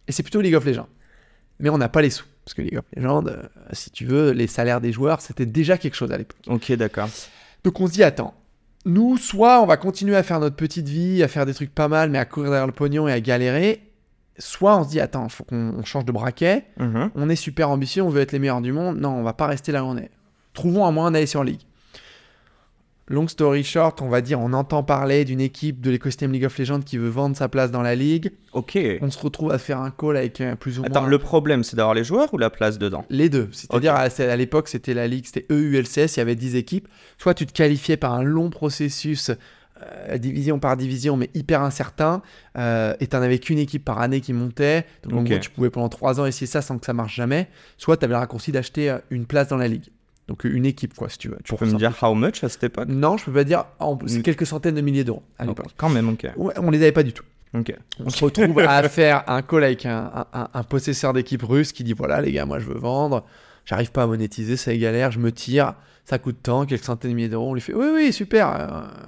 Et 0.07 0.11
c'est 0.11 0.23
plutôt 0.23 0.41
League 0.41 0.55
of 0.55 0.65
Legends. 0.65 0.87
Mais 1.59 1.69
on 1.69 1.77
n'a 1.77 1.89
pas 1.89 2.01
les 2.01 2.09
sous. 2.09 2.25
Parce 2.45 2.53
que 2.53 2.61
League 2.61 2.77
of 2.77 2.85
Legends, 2.95 3.27
euh, 3.27 3.43
si 3.73 3.91
tu 3.91 4.05
veux, 4.05 4.31
les 4.31 4.47
salaires 4.47 4.81
des 4.81 4.91
joueurs, 4.91 5.21
c'était 5.21 5.45
déjà 5.45 5.77
quelque 5.77 5.95
chose 5.95 6.11
à 6.11 6.17
l'époque. 6.17 6.39
Ok, 6.47 6.71
d'accord. 6.73 7.09
Donc 7.63 7.79
on 7.79 7.87
se 7.87 7.91
dit, 7.91 8.03
attends, 8.03 8.33
nous, 8.85 9.17
soit 9.17 9.61
on 9.61 9.65
va 9.65 9.77
continuer 9.77 10.15
à 10.15 10.23
faire 10.23 10.39
notre 10.39 10.55
petite 10.55 10.87
vie, 10.87 11.21
à 11.21 11.27
faire 11.27 11.45
des 11.45 11.53
trucs 11.53 11.73
pas 11.73 11.87
mal, 11.87 12.09
mais 12.09 12.17
à 12.17 12.25
courir 12.25 12.49
derrière 12.49 12.67
le 12.67 12.73
pognon 12.73 13.07
et 13.07 13.11
à 13.11 13.19
galérer. 13.19 13.83
Soit 14.37 14.77
on 14.77 14.83
se 14.85 14.89
dit, 14.89 15.01
attends, 15.01 15.27
faut 15.27 15.43
qu'on 15.43 15.73
on 15.77 15.83
change 15.83 16.05
de 16.05 16.11
braquet. 16.11 16.65
Mhm. 16.77 17.11
On 17.13 17.29
est 17.29 17.35
super 17.35 17.69
ambitieux, 17.69 18.01
on 18.01 18.09
veut 18.09 18.21
être 18.21 18.31
les 18.31 18.39
meilleurs 18.39 18.61
du 18.61 18.71
monde. 18.71 18.97
Non, 18.97 19.09
on 19.09 19.23
va 19.23 19.33
pas 19.33 19.47
rester 19.47 19.71
là 19.71 19.83
où 19.83 19.87
on 19.87 19.97
est. 19.97 20.09
Trouvons 20.53 20.85
un 20.85 20.91
moyen 20.91 21.11
d'aller 21.11 21.25
sur 21.25 21.43
League. 21.43 21.61
Long 23.09 23.27
story 23.27 23.63
short, 23.63 24.03
on 24.03 24.07
va 24.07 24.21
dire, 24.21 24.39
on 24.39 24.53
entend 24.53 24.83
parler 24.83 25.25
d'une 25.25 25.41
équipe 25.41 25.81
de 25.81 25.89
l'écosystème 25.89 26.31
League 26.31 26.45
of 26.45 26.55
Legends 26.59 26.81
qui 26.81 26.99
veut 26.99 27.09
vendre 27.09 27.35
sa 27.35 27.49
place 27.49 27.71
dans 27.71 27.81
la 27.81 27.95
ligue. 27.95 28.31
Ok. 28.53 28.77
On 29.01 29.09
se 29.09 29.17
retrouve 29.17 29.51
à 29.51 29.57
faire 29.57 29.79
un 29.79 29.89
call 29.89 30.15
avec 30.15 30.39
euh, 30.41 30.55
plus 30.55 30.77
ou 30.77 30.85
Attends, 30.85 31.01
moins 31.01 31.09
le 31.09 31.17
problème, 31.17 31.63
c'est 31.63 31.75
d'avoir 31.75 31.95
les 31.95 32.03
joueurs 32.03 32.31
ou 32.35 32.37
la 32.37 32.51
place 32.51 32.77
dedans? 32.77 33.05
Les 33.09 33.29
deux. 33.29 33.49
C'est-à-dire, 33.51 33.95
à, 33.95 34.35
l'époque, 34.35 34.67
c'était 34.67 34.93
la 34.93 35.07
ligue, 35.07 35.25
c'était 35.25 35.47
EULCS, 35.49 36.17
il 36.17 36.17
y 36.17 36.21
avait 36.21 36.35
10 36.35 36.55
équipes. 36.55 36.87
Soit 37.17 37.33
tu 37.33 37.47
te 37.47 37.51
qualifiais 37.51 37.97
par 37.97 38.13
un 38.13 38.21
long 38.21 38.51
processus, 38.51 39.31
euh, 39.81 40.19
division 40.19 40.59
par 40.59 40.77
division, 40.77 41.17
mais 41.17 41.31
hyper 41.33 41.63
incertain, 41.63 42.21
euh, 42.59 42.93
et 42.99 43.07
tu 43.07 43.15
n'avais 43.15 43.39
qu'une 43.39 43.57
équipe 43.57 43.85
par 43.85 44.01
année 44.01 44.21
qui 44.21 44.33
montait. 44.33 44.85
Donc, 45.01 45.21
en 45.21 45.23
gros, 45.23 45.39
tu 45.39 45.49
pouvais 45.49 45.71
pendant 45.71 45.89
3 45.89 46.19
ans 46.19 46.27
essayer 46.27 46.45
ça 46.45 46.61
sans 46.61 46.77
que 46.77 46.85
ça 46.85 46.93
marche 46.93 47.15
jamais. 47.15 47.47
Soit 47.77 47.97
tu 47.97 48.05
avais 48.05 48.13
le 48.13 48.19
raccourci 48.19 48.51
d'acheter 48.51 48.95
une 49.09 49.25
place 49.25 49.47
dans 49.47 49.57
la 49.57 49.67
ligue. 49.67 49.89
Donc, 50.29 50.43
une 50.45 50.65
équipe, 50.65 50.93
quoi, 50.93 51.09
si 51.09 51.17
tu 51.17 51.27
veux. 51.27 51.37
Tu 51.43 51.53
peux 51.55 51.65
me 51.65 51.73
dire 51.77 51.91
how 52.01 52.13
much 52.13 52.43
à 52.43 52.49
cette 52.49 52.63
époque? 52.63 52.87
Non, 52.87 53.17
je 53.17 53.25
peux 53.25 53.33
pas 53.33 53.43
dire. 53.43 53.65
en- 53.79 53.97
C'est 54.05 54.21
quelques 54.21 54.45
centaines 54.45 54.75
de 54.75 54.81
milliers 54.81 55.03
d'euros 55.03 55.23
à 55.39 55.45
l'époque. 55.45 55.65
Quand 55.75 55.89
même, 55.89 56.07
ok. 56.09 56.27
Ouais, 56.37 56.53
on 56.57 56.69
les 56.69 56.77
avait 56.81 56.91
pas 56.91 57.03
du 57.03 57.11
tout. 57.13 57.23
On 58.05 58.09
se 58.11 58.23
retrouve 58.23 58.59
à 58.59 58.83
faire 58.89 59.23
un 59.27 59.41
call 59.41 59.63
avec 59.63 59.85
un, 59.87 60.11
un- 60.13 60.27
un- 60.39 60.49
un 60.53 60.63
possesseur 60.63 61.13
d'équipe 61.13 61.41
russe 61.41 61.71
qui 61.71 61.83
dit 61.83 61.93
voilà 61.93 62.21
les 62.21 62.31
gars, 62.31 62.45
moi 62.45 62.59
je 62.59 62.65
veux 62.67 62.77
vendre, 62.77 63.25
j'arrive 63.65 63.91
pas 63.91 64.03
à 64.03 64.05
monétiser, 64.05 64.55
c'est 64.55 64.77
galère, 64.77 65.09
je 65.11 65.17
me 65.17 65.31
tire, 65.31 65.73
ça 66.05 66.19
coûte 66.19 66.37
tant, 66.43 66.67
quelques 66.67 66.83
centaines 66.83 67.09
de 67.09 67.15
milliers 67.15 67.27
d'euros. 67.29 67.49
On 67.49 67.53
lui 67.55 67.61
fait 67.61 67.73
oui 67.73 67.87
oui 67.91 68.13
super, 68.13 68.49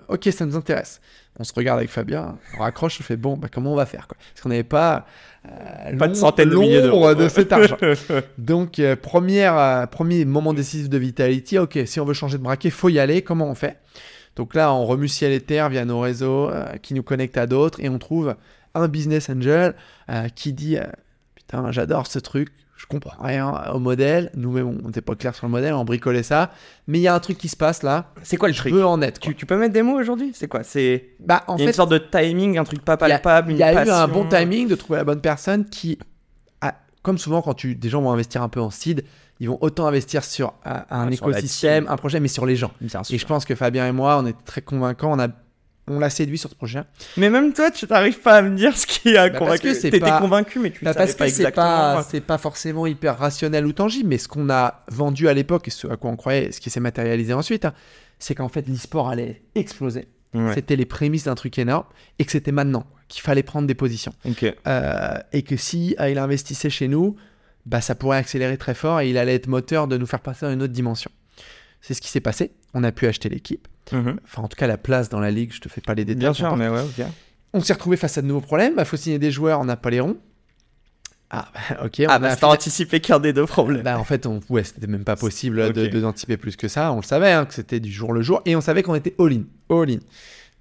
euh, 0.10 0.14
ok 0.16 0.28
ça 0.32 0.48
nous 0.48 0.56
intéresse. 0.56 1.02
On 1.40 1.44
se 1.44 1.54
regarde 1.54 1.80
avec 1.80 1.90
Fabien, 1.90 2.38
on 2.58 2.62
raccroche, 2.62 3.00
on 3.00 3.04
fait 3.04 3.16
bon 3.16 3.38
bah 3.38 3.48
comment 3.52 3.72
on 3.72 3.76
va 3.76 3.86
faire 3.86 4.08
quoi 4.08 4.18
Parce 4.34 4.42
qu'on 4.42 4.50
n'avait 4.50 4.64
pas 4.64 5.06
euh, 5.48 5.98
Pas 5.98 6.10
de 6.10 6.14
centaines 6.14 6.50
de 6.50 6.56
milliers 6.58 6.82
d'euros. 6.82 7.16
de 7.16 7.30
cet 7.30 7.54
argent. 7.54 7.78
Donc 8.38 8.80
euh, 8.80 8.96
première, 8.98 9.58
euh, 9.58 9.86
premier 9.86 10.26
moment 10.26 10.54
décisif 10.54 10.90
de 10.90 10.98
Vitality, 10.98 11.58
ok 11.58 11.80
si 11.86 12.00
on 12.00 12.06
veut 12.06 12.14
changer 12.14 12.38
de 12.38 12.44
braquet, 12.44 12.70
faut 12.70 12.90
y 12.90 13.00
aller, 13.00 13.22
comment 13.22 13.50
on 13.50 13.56
fait? 13.56 13.78
Donc 14.36 14.56
là, 14.56 14.74
on 14.74 14.86
remue 14.86 15.08
ciel 15.08 15.32
et 15.32 15.42
terre 15.42 15.70
via 15.70 15.84
nos 15.86 16.00
réseaux 16.00 16.50
euh, 16.50 16.66
qui 16.82 16.94
nous 16.94 17.04
connectent 17.04 17.38
à 17.38 17.48
d'autres 17.48 17.80
et 17.80 17.90
on 17.90 17.98
trouve 17.98 18.36
un 18.76 18.88
business 18.88 19.30
angel 19.30 19.76
qui 20.36 20.54
dit 20.54 20.78
j'adore 21.72 22.08
ce 22.08 22.20
truc, 22.20 22.50
je 22.78 22.86
comprends 22.88 23.22
rien 23.24 23.54
au 23.74 23.80
modèle. 23.80 24.32
Nous-mêmes, 24.36 24.80
on 24.84 24.88
n'était 24.88 25.02
pas 25.02 25.16
clair 25.16 25.36
sur 25.36 25.46
le 25.46 25.52
modèle, 25.52 25.74
on 25.74 25.86
bricolait 25.86 26.24
ça. 26.24 26.52
Mais 26.88 26.98
il 27.00 27.02
y 27.02 27.08
a 27.08 27.14
un 27.14 27.20
truc 27.20 27.38
qui 27.38 27.48
se 27.48 27.56
passe 27.56 27.84
là. 27.84 28.12
C'est 28.24 28.38
quoi 28.38 28.48
le 28.48 28.54
Je 28.54 28.60
truc 28.60 28.74
veux 28.74 28.86
en 28.86 29.02
être. 29.02 29.20
tu, 29.20 29.36
tu 29.36 29.46
peux 29.46 29.58
mettre 29.58 29.74
des 29.74 29.84
mots 29.84 30.00
aujourd'hui? 30.00 30.32
C'est 30.34 30.48
quoi? 30.48 30.64
C'est 30.64 31.10
Bah, 31.20 31.44
en 31.48 31.58
il 31.58 31.60
y 31.60 31.62
a 31.62 31.66
fait, 31.66 31.72
une 31.72 31.76
sorte 31.76 31.92
de 31.92 32.00
timing, 32.00 32.58
un 32.58 32.64
truc 32.64 32.84
pas 32.84 32.98
il 33.02 33.10
y 33.10 33.12
a- 33.12 33.20
palpable, 33.20 33.52
y 33.54 33.62
a 33.64 33.86
eu 33.86 33.90
un 33.90 34.08
bon 34.08 34.28
timing 34.28 34.68
de 34.68 34.76
trouver 34.76 34.98
la 35.00 35.04
bonne 35.06 35.22
personne 35.22 35.66
qui, 35.66 36.00
a- 36.62 36.74
comme 37.04 37.18
souvent, 37.20 37.42
quand 37.44 37.54
tu, 37.54 37.76
des 37.76 37.90
gens 37.90 38.02
vont 38.02 38.12
investir 38.12 38.42
un 38.42 38.50
peu 38.50 38.62
en 38.62 38.72
seed, 38.72 39.04
ils 39.40 39.48
vont 39.50 39.58
autant 39.62 39.88
investir 39.88 40.24
sur 40.24 40.54
euh, 40.68 40.80
un 40.90 41.04
Ouais, 41.06 41.10
la 41.10 41.16
écosystème, 41.16 41.86
un 41.90 41.98
projet, 41.98 42.20
mais 42.20 42.28
sur 42.28 42.46
les 42.46 42.56
gens. 42.56 42.72
Bien 42.82 43.02
Et 43.02 43.04
sûr. 43.04 43.18
je 43.20 43.26
pense 43.26 43.44
que 43.46 43.56
Fabien 43.56 43.88
et 43.88 43.92
moi, 43.92 44.18
on 44.20 44.26
était 44.28 44.44
très 44.44 44.62
convaincants. 44.62 45.12
On 45.14 45.20
a, 45.20 45.28
on 45.92 46.00
l'a 46.00 46.10
séduit 46.10 46.38
sur 46.38 46.50
ce 46.50 46.56
projet. 46.56 46.82
Mais 47.18 47.30
même 47.30 47.54
toi, 47.54 47.70
tu 47.72 47.86
n'arrives 47.88 48.20
pas 48.20 48.36
à 48.38 48.42
me 48.42 48.56
dire 48.56 48.78
ce 48.78 48.86
qui 48.88 49.16
a 49.18 49.30
Bah, 49.30 49.40
parce 49.40 49.60
convaincu. 49.60 49.80
T'étais 49.82 50.00
pas- 50.00 50.20
convaincu, 50.20 50.60
mais 50.60 50.72
tu 50.72 50.84
ne 50.84 50.86
Bah, 50.86 50.94
savais 50.94 51.06
parce 51.06 51.18
pas 51.18 51.26
que 51.26 51.32
c'est 51.32 51.42
exactement. 51.42 51.66
pas, 51.66 52.06
c'est 52.10 52.22
pas 52.22 52.38
forcément 52.38 52.88
hyper 52.88 53.18
rationnel 53.18 53.66
ou 53.66 53.74
tangible, 53.74 54.10
mais 54.10 54.18
ce 54.18 54.28
qu'on 54.28 54.50
a 54.50 54.84
vendu 54.90 55.28
à 55.28 55.34
l'époque 55.34 55.68
et 55.68 55.72
ce 55.72 55.88
à 55.88 55.98
quoi 55.98 56.10
on 56.12 56.16
croyait, 56.16 56.52
ce 56.52 56.60
qui 56.62 56.70
s'est 56.70 56.80
matérialisé 56.80 57.34
ensuite, 57.34 57.66
hein, 57.66 57.74
c'est 58.20 58.36
qu'en 58.36 58.50
fait 58.50 58.68
l'e-sport 58.68 59.10
allait 59.10 59.42
exploser. 59.56 60.08
Ouais. 60.34 60.54
C'était 60.54 60.76
les 60.78 60.86
prémices 60.86 61.26
d'un 61.26 61.36
truc 61.36 61.58
énorme 61.60 61.86
et 62.18 62.24
que 62.26 62.32
c'était 62.32 62.54
maintenant 62.54 62.86
qu'il 63.10 63.22
fallait 63.22 63.44
prendre 63.44 63.68
des 63.68 63.76
positions. 63.76 64.14
Euh, 64.68 65.18
et 65.34 65.42
que 65.42 65.58
si 65.58 65.96
euh, 66.00 66.10
il 66.10 66.18
investissait 66.18 66.70
chez 66.70 66.88
nous, 66.88 67.18
bah, 67.66 67.82
ça 67.82 67.96
pourrait 67.96 68.18
accélérer 68.18 68.58
très 68.58 68.74
fort 68.74 69.02
et 69.02 69.10
il 69.10 69.18
allait 69.18 69.36
être 69.36 69.48
moteur 69.48 69.88
de 69.90 69.98
nous 69.98 70.06
faire 70.06 70.22
passer 70.22 70.46
à 70.46 70.52
une 70.54 70.62
autre 70.64 70.72
dimension. 70.74 71.12
C'est 71.82 71.94
ce 71.94 72.02
qui 72.02 72.10
s'est 72.10 72.20
passé. 72.22 72.52
On 72.74 72.84
a 72.84 72.92
pu 72.92 73.08
acheter 73.08 73.28
l'équipe, 73.30 73.68
Mhm. 73.92 74.20
enfin 74.24 74.44
en 74.44 74.48
tout 74.48 74.56
cas 74.56 74.68
la 74.68 74.78
place 74.78 75.10
dans 75.10 75.20
la 75.20 75.32
ligue, 75.32 75.52
je 75.54 75.60
te 75.60 75.68
fais 75.68 75.82
pas 75.82 75.94
les 75.96 76.06
détails. 76.06 76.20
Bien 76.20 76.34
sûr, 76.34 76.56
mais 76.56 76.70
ouais, 76.70 76.82
ok. 76.82 77.06
On 77.54 77.60
s'est 77.62 77.74
retrouvé 77.74 77.98
face 77.98 78.18
à 78.18 78.22
de 78.22 78.28
nouveaux 78.28 78.40
problèmes. 78.42 78.76
Il 78.78 78.86
faut 78.86 78.96
signer 78.98 79.20
des 79.20 79.32
joueurs, 79.32 79.60
on 79.60 79.66
n'a 79.66 79.76
pas 79.76 79.90
les 79.90 80.00
ronds. 80.00 80.18
Ah, 81.30 81.50
bah, 81.54 81.60
ok. 81.86 82.02
Ah, 82.08 82.18
on 82.18 82.22
bah, 82.22 82.36
a 82.42 82.46
anticipé 82.48 83.00
qu'un 83.00 83.20
des 83.20 83.34
deux 83.34 83.46
problèmes. 83.46 83.84
Bah, 83.84 83.98
en 84.00 84.04
fait, 84.04 84.26
on... 84.26 84.40
ouais, 84.50 84.64
c'était 84.64 84.88
même 84.88 85.04
pas 85.04 85.16
possible 85.16 85.74
de, 85.74 85.88
d'anticiper 86.00 86.38
plus 86.38 86.56
que 86.56 86.68
ça. 86.68 86.92
On 86.92 86.98
le 86.98 87.04
savait, 87.04 87.32
hein, 87.32 87.46
que 87.46 87.54
c'était 87.54 87.80
du 87.80 87.92
jour 87.92 88.14
le 88.14 88.22
jour. 88.22 88.42
Et 88.46 88.56
on 88.56 88.62
savait 88.62 88.84
qu'on 88.84 88.96
était 88.96 89.16
all-in. 89.20 89.44
All-in. 89.70 90.00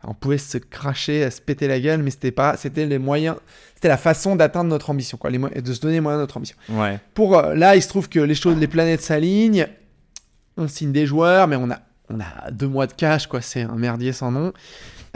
On 0.02 0.14
pouvait 0.14 0.38
se 0.38 0.56
cracher, 0.59 1.30
se 1.30 1.40
péter 1.42 1.68
la 1.68 1.78
gueule, 1.78 2.02
mais 2.02 2.11
c'était 2.11 2.30
pas, 2.30 2.56
c'était 2.56 2.87
les 2.87 2.98
moyens, 2.98 3.37
c'était 3.74 3.88
la 3.88 3.98
façon 3.98 4.35
d'atteindre 4.35 4.70
notre 4.70 4.88
ambition, 4.88 5.18
quoi, 5.18 5.28
les 5.28 5.37
mo- 5.37 5.50
de 5.50 5.72
se 5.74 5.80
donner 5.80 5.94
les 5.94 6.00
moyens 6.00 6.20
de 6.20 6.22
notre 6.22 6.38
ambition. 6.38 6.56
Ouais. 6.70 6.98
Pour 7.12 7.37
euh, 7.37 7.54
là, 7.54 7.76
il 7.76 7.83
se 7.83 7.88
trouve 7.88 8.09
que 8.09 8.18
les 8.18 8.35
choses, 8.35 8.56
les 8.56 8.66
planètes 8.66 9.02
s'alignent. 9.02 9.66
On 10.61 10.68
signe 10.68 10.92
des 10.92 11.07
joueurs, 11.07 11.49
mais 11.49 11.57
on 11.57 11.70
a, 11.70 11.81
on 12.11 12.20
a 12.20 12.51
deux 12.51 12.68
mois 12.68 12.87
de 12.87 12.92
cash, 12.92 13.27
quoi. 13.27 13.40
C'est 13.40 13.62
un 13.62 13.77
merdier 13.77 14.12
sans 14.12 14.31
nom. 14.31 14.53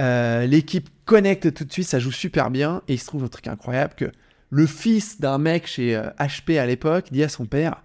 Euh, 0.00 0.46
L'équipe 0.46 0.88
connecte 1.04 1.52
tout 1.52 1.64
de 1.64 1.72
suite, 1.72 1.86
ça 1.86 1.98
joue 1.98 2.12
super 2.12 2.50
bien. 2.50 2.82
Et 2.88 2.94
il 2.94 2.98
se 2.98 3.06
trouve 3.06 3.24
un 3.24 3.28
truc 3.28 3.46
incroyable 3.46 3.92
que 3.94 4.10
le 4.48 4.66
fils 4.66 5.20
d'un 5.20 5.36
mec 5.36 5.66
chez 5.66 5.94
euh, 5.96 6.08
HP 6.18 6.58
à 6.58 6.64
l'époque 6.64 7.08
dit 7.12 7.22
à 7.22 7.28
son 7.28 7.44
père 7.44 7.82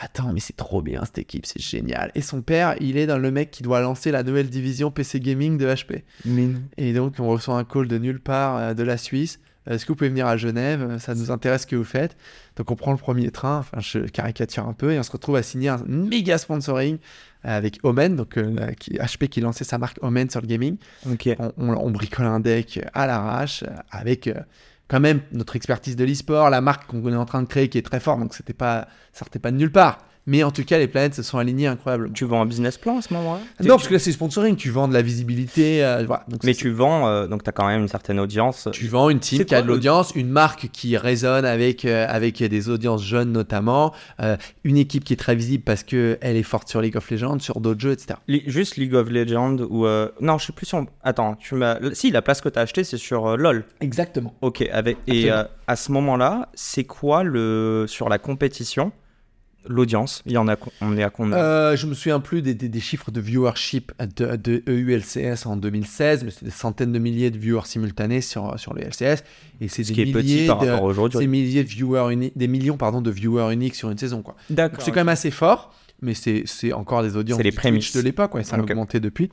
Attends, 0.00 0.32
mais 0.32 0.40
c'est 0.40 0.56
trop 0.56 0.80
bien 0.80 1.04
cette 1.04 1.18
équipe, 1.18 1.44
c'est 1.44 1.60
génial. 1.60 2.12
Et 2.14 2.20
son 2.20 2.40
père, 2.40 2.76
il 2.80 2.96
est 2.96 3.06
dans 3.06 3.18
le 3.18 3.30
mec 3.32 3.50
qui 3.50 3.64
doit 3.64 3.80
lancer 3.80 4.12
la 4.12 4.22
nouvelle 4.22 4.48
division 4.48 4.92
PC 4.92 5.18
Gaming 5.18 5.58
de 5.58 5.66
HP. 5.66 6.02
Et 6.76 6.92
donc, 6.92 7.14
on 7.18 7.28
reçoit 7.28 7.56
un 7.56 7.64
call 7.64 7.88
de 7.88 7.98
nulle 7.98 8.20
part 8.20 8.56
euh, 8.56 8.74
de 8.74 8.82
la 8.84 8.96
Suisse. 8.96 9.40
Euh, 9.68 9.74
Est-ce 9.74 9.84
que 9.84 9.92
vous 9.92 9.96
pouvez 9.96 10.10
venir 10.10 10.26
à 10.26 10.36
Genève? 10.36 10.82
Euh, 10.82 10.98
Ça 10.98 11.14
nous 11.14 11.30
intéresse 11.30 11.62
ce 11.62 11.66
que 11.66 11.76
vous 11.76 11.84
faites. 11.84 12.16
Donc, 12.56 12.70
on 12.70 12.76
prend 12.76 12.92
le 12.92 12.98
premier 12.98 13.30
train. 13.30 13.58
Enfin, 13.58 13.78
je 13.80 13.98
caricature 14.00 14.66
un 14.66 14.72
peu. 14.72 14.92
Et 14.92 14.98
on 14.98 15.02
se 15.02 15.10
retrouve 15.12 15.36
à 15.36 15.42
signer 15.42 15.68
un 15.68 15.82
méga 15.86 16.38
sponsoring 16.38 16.96
euh, 17.44 17.56
avec 17.56 17.78
Omen, 17.82 18.16
donc 18.16 18.36
euh, 18.36 18.50
la- 18.54 18.74
qui- 18.74 18.92
HP 18.98 19.28
qui 19.28 19.40
lançait 19.40 19.64
sa 19.64 19.78
marque 19.78 19.98
Omen 20.02 20.28
sur 20.30 20.40
le 20.40 20.46
gaming. 20.46 20.76
Ok. 21.10 21.28
On, 21.38 21.52
on- 21.58 21.76
on 21.76 21.90
bricole 21.90 22.26
un 22.26 22.40
deck 22.40 22.80
à 22.94 23.06
l'arrache 23.06 23.62
euh, 23.62 23.68
avec 23.90 24.26
euh, 24.26 24.34
quand 24.88 25.00
même 25.00 25.20
notre 25.32 25.54
expertise 25.56 25.96
de 25.96 26.04
l'e-sport, 26.04 26.48
la 26.50 26.60
marque 26.62 26.86
qu'on 26.86 27.12
est 27.12 27.16
en 27.16 27.26
train 27.26 27.42
de 27.42 27.46
créer 27.48 27.68
qui 27.68 27.76
est 27.78 27.82
très 27.82 28.00
forte. 28.00 28.20
Donc, 28.20 28.34
c'était 28.34 28.54
pas, 28.54 28.88
ça 29.12 29.20
sortait 29.20 29.38
pas 29.38 29.50
de 29.50 29.56
nulle 29.56 29.70
part. 29.72 29.98
Mais 30.30 30.42
en 30.42 30.50
tout 30.50 30.62
cas, 30.62 30.76
les 30.76 30.88
planètes 30.88 31.14
se 31.14 31.22
sont 31.22 31.38
alignées 31.38 31.66
incroyablement. 31.68 32.12
Tu 32.12 32.26
vends 32.26 32.42
un 32.42 32.46
business 32.46 32.76
plan 32.76 32.98
à 32.98 33.02
ce 33.02 33.14
moment-là? 33.14 33.40
Non, 33.64 33.76
parce 33.76 33.88
que 33.88 33.94
là, 33.94 33.98
c'est 33.98 34.12
sponsoring. 34.12 34.56
Tu 34.56 34.68
vends 34.68 34.86
de 34.86 34.92
la 34.92 35.00
visibilité. 35.00 35.82
euh, 35.82 36.04
voilà. 36.06 36.24
Donc, 36.28 36.44
Mais 36.44 36.52
tu 36.52 36.68
vends, 36.70 37.08
euh, 37.08 37.26
donc 37.26 37.42
tu 37.44 37.48
as 37.48 37.52
quand 37.52 37.66
même 37.66 37.80
une 37.80 37.88
certaine 37.88 38.20
audience. 38.20 38.68
Tu 38.72 38.88
vends 38.88 39.08
une 39.08 39.20
team 39.20 39.42
qui 39.46 39.54
a 39.54 39.62
de 39.62 39.66
l'audience, 39.66 40.12
une 40.14 40.28
marque 40.28 40.68
qui 40.70 40.98
résonne 40.98 41.46
avec, 41.46 41.86
euh, 41.86 42.04
avec 42.10 42.42
des 42.42 42.68
audiences 42.68 43.02
jeunes 43.02 43.32
notamment, 43.32 43.94
une 44.64 44.76
équipe 44.76 45.02
qui 45.04 45.14
est 45.14 45.16
très 45.16 45.34
visible 45.34 45.64
parce 45.64 45.82
qu'elle 45.82 46.18
est 46.22 46.42
forte 46.42 46.68
sur 46.68 46.82
League 46.82 46.96
of 46.98 47.10
Legends, 47.10 47.38
sur 47.38 47.60
d'autres 47.60 47.80
jeux, 47.80 47.92
etc. 47.92 48.18
Li- 48.28 48.42
Juste 48.46 48.76
League 48.76 48.94
of 48.94 49.08
Legends 49.08 49.56
ou. 49.70 49.86
Non, 50.20 50.36
je 50.36 50.44
sais 50.46 50.52
plus 50.52 50.66
si 50.66 50.74
on. 50.74 50.86
Attends, 51.02 51.36
tu. 51.36 51.54
Si, 51.94 52.10
la 52.10 52.20
place 52.20 52.42
que 52.42 52.50
tu 52.50 52.58
as 52.58 52.62
achetée, 52.62 52.84
c'est 52.84 52.98
sur 52.98 53.36
LoL. 53.38 53.64
Exactement. 53.80 54.34
Ok, 54.42 54.62
avec... 54.70 54.98
et 55.06 55.30
à 55.30 55.76
ce 55.76 55.90
moment-là, 55.92 56.48
c'est 56.54 56.84
quoi 56.84 57.22
le 57.22 57.86
sur 57.88 58.10
la 58.10 58.18
compétition 58.18 58.92
L'audience, 59.68 60.22
il 60.26 60.32
y 60.32 60.36
en 60.38 60.48
a, 60.48 60.56
on 60.80 60.96
est 60.96 61.02
à 61.02 61.10
combien? 61.10 61.36
Euh, 61.36 61.76
je 61.76 61.86
me 61.86 61.94
souviens 61.94 62.20
plus 62.20 62.42
des, 62.42 62.54
des- 62.54 62.68
des 62.68 62.80
chiffres 62.80 63.10
de 63.10 63.20
viewership 63.20 63.92
de, 64.16 64.36
de 64.36 64.62
E 64.68 64.72
EULCS 64.72 65.46
en 65.46 65.56
2016, 65.56 66.24
mais 66.24 66.30
c'est 66.30 66.44
des 66.44 66.50
centaines 66.50 66.92
de 66.92 66.98
milliers 66.98 67.30
de 67.30 67.38
viewers 67.38 67.66
simultanés 67.66 68.20
sur, 68.20 68.58
sur 68.58 68.74
le 68.74 68.82
LCS. 68.82 69.22
Et 69.60 69.68
c'est 69.68 69.84
Ce 69.84 69.88
des 69.88 69.94
qui 69.94 70.00
est 70.02 70.12
petit 70.12 70.24
milliers 70.26 70.46
par 70.46 70.58
de- 70.60 71.18
des 71.18 71.26
milliers 71.26 71.62
de 71.64 71.68
viewers 71.68 72.12
uni- 72.12 72.32
des 72.34 72.48
millions 72.48 72.76
pardon, 72.76 73.00
de 73.02 73.10
viewers 73.10 73.52
uniques 73.52 73.74
sur 73.74 73.90
une 73.90 73.98
saison. 73.98 74.22
quoi. 74.22 74.36
D'accord. 74.50 74.80
c'est 74.82 74.90
quand 74.90 75.00
même 75.00 75.08
assez 75.08 75.30
fort, 75.30 75.74
mais 76.00 76.14
c'est 76.14 76.44
c'est 76.46 76.72
encore 76.72 77.02
des 77.02 77.16
audiences 77.16 77.36
C'est 77.38 77.42
les 77.44 77.50
du 77.50 77.56
Twitch 77.56 77.62
prémices. 77.62 77.96
de 77.96 78.00
l'époque, 78.00 78.34
ouais, 78.34 78.44
ça 78.44 78.56
a 78.56 78.60
augmenté 78.60 79.00
depuis. 79.00 79.30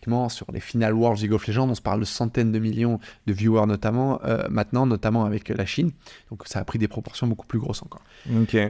Typiquement 0.00 0.30
sur 0.30 0.46
les 0.50 0.60
finales 0.60 0.94
World 0.94 1.20
League 1.20 1.32
of 1.34 1.46
Legends, 1.46 1.68
on 1.68 1.74
se 1.74 1.82
parle 1.82 2.00
de 2.00 2.06
centaines 2.06 2.52
de 2.52 2.58
millions 2.58 2.98
de 3.26 3.34
viewers 3.34 3.66
notamment, 3.66 4.18
euh, 4.24 4.48
maintenant, 4.48 4.86
notamment 4.86 5.26
avec 5.26 5.50
la 5.50 5.66
Chine. 5.66 5.90
Donc 6.30 6.44
ça 6.46 6.58
a 6.58 6.64
pris 6.64 6.78
des 6.78 6.88
proportions 6.88 7.26
beaucoup 7.26 7.46
plus 7.46 7.58
grosses 7.58 7.82
encore. 7.82 8.00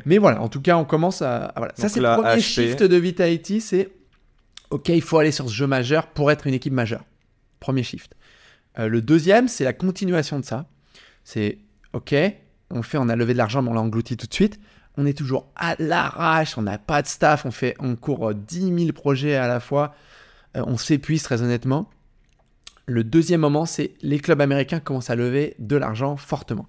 Mais 0.06 0.18
voilà, 0.18 0.42
en 0.42 0.48
tout 0.48 0.60
cas, 0.60 0.76
on 0.76 0.84
commence 0.84 1.22
à... 1.22 1.44
à- 1.44 1.52
voilà. 1.56 1.72
Ça 1.76 1.88
c'est 1.88 2.00
le 2.00 2.12
premier 2.14 2.40
HP. 2.40 2.40
shift 2.40 2.82
de 2.82 2.96
Vitality, 2.96 3.60
c'est 3.60 3.90
OK, 4.70 4.88
il 4.88 5.02
faut 5.02 5.18
aller 5.18 5.30
sur 5.30 5.48
ce 5.48 5.54
jeu 5.54 5.68
majeur 5.68 6.08
pour 6.08 6.32
être 6.32 6.48
une 6.48 6.54
équipe 6.54 6.72
majeure. 6.72 7.04
Premier 7.60 7.84
shift. 7.84 8.14
Euh, 8.80 8.88
le 8.88 9.00
deuxième, 9.00 9.46
c'est 9.46 9.62
la 9.62 9.72
continuation 9.72 10.40
de 10.40 10.44
ça. 10.44 10.66
C'est 11.22 11.58
OK, 11.92 12.12
on 12.70 12.76
le 12.78 12.82
fait, 12.82 12.98
on 12.98 13.08
a 13.08 13.14
levé 13.14 13.34
de 13.34 13.38
l'argent, 13.38 13.62
mais 13.62 13.70
on 13.70 13.74
l'a 13.74 13.82
englouti 13.82 14.16
tout 14.16 14.26
de 14.26 14.34
suite. 14.34 14.58
on 14.96 15.06
est 15.06 15.16
toujours 15.16 15.46
à 15.54 15.76
l'arrache, 15.78 16.58
on 16.58 16.62
n'a 16.62 16.76
pas 16.78 17.02
de 17.02 17.06
staff, 17.06 17.46
on, 17.46 17.52
fait, 17.52 17.76
on 17.78 17.94
court 17.94 18.34
10 18.34 18.76
000 18.86 18.92
projets 18.92 19.36
à 19.36 19.46
la 19.46 19.60
fois, 19.60 19.94
euh, 20.56 20.64
on 20.66 20.76
s'épuise 20.76 21.22
très 21.22 21.42
honnêtement. 21.42 21.88
Le 22.86 23.04
deuxième 23.04 23.40
moment, 23.40 23.66
c'est 23.66 23.92
les 24.02 24.18
clubs 24.18 24.40
américains 24.40 24.80
commencent 24.80 25.10
à 25.10 25.16
lever 25.16 25.54
de 25.58 25.76
l'argent 25.76 26.16
fortement. 26.16 26.66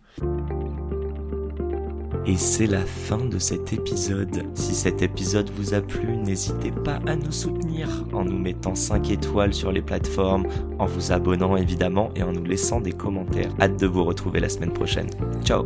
Et 2.28 2.38
c'est 2.38 2.68
la 2.68 2.86
fin 2.86 3.26
de 3.26 3.40
cet 3.40 3.74
épisode. 3.74 4.44
Si 4.54 4.76
cet 4.76 5.02
épisode 5.02 5.50
vous 5.50 5.74
a 5.74 5.82
plu, 5.82 6.18
n'hésitez 6.18 6.72
pas 6.72 7.00
à 7.08 7.16
nous 7.16 7.32
soutenir 7.32 7.90
en 8.14 8.24
nous 8.24 8.38
mettant 8.38 8.76
5 8.76 9.10
étoiles 9.10 9.56
sur 9.56 9.72
les 9.72 9.82
plateformes, 9.82 10.46
en 10.78 10.86
vous 10.86 11.12
abonnant 11.12 11.58
évidemment 11.58 12.12
et 12.16 12.22
en 12.22 12.32
nous 12.32 12.44
laissant 12.44 12.80
des 12.80 12.94
commentaires. 12.94 13.52
Hâte 13.60 13.80
de 13.80 13.88
vous 13.88 14.04
retrouver 14.04 14.40
la 14.40 14.50
semaine 14.50 14.74
prochaine. 14.74 15.10
Ciao 15.44 15.66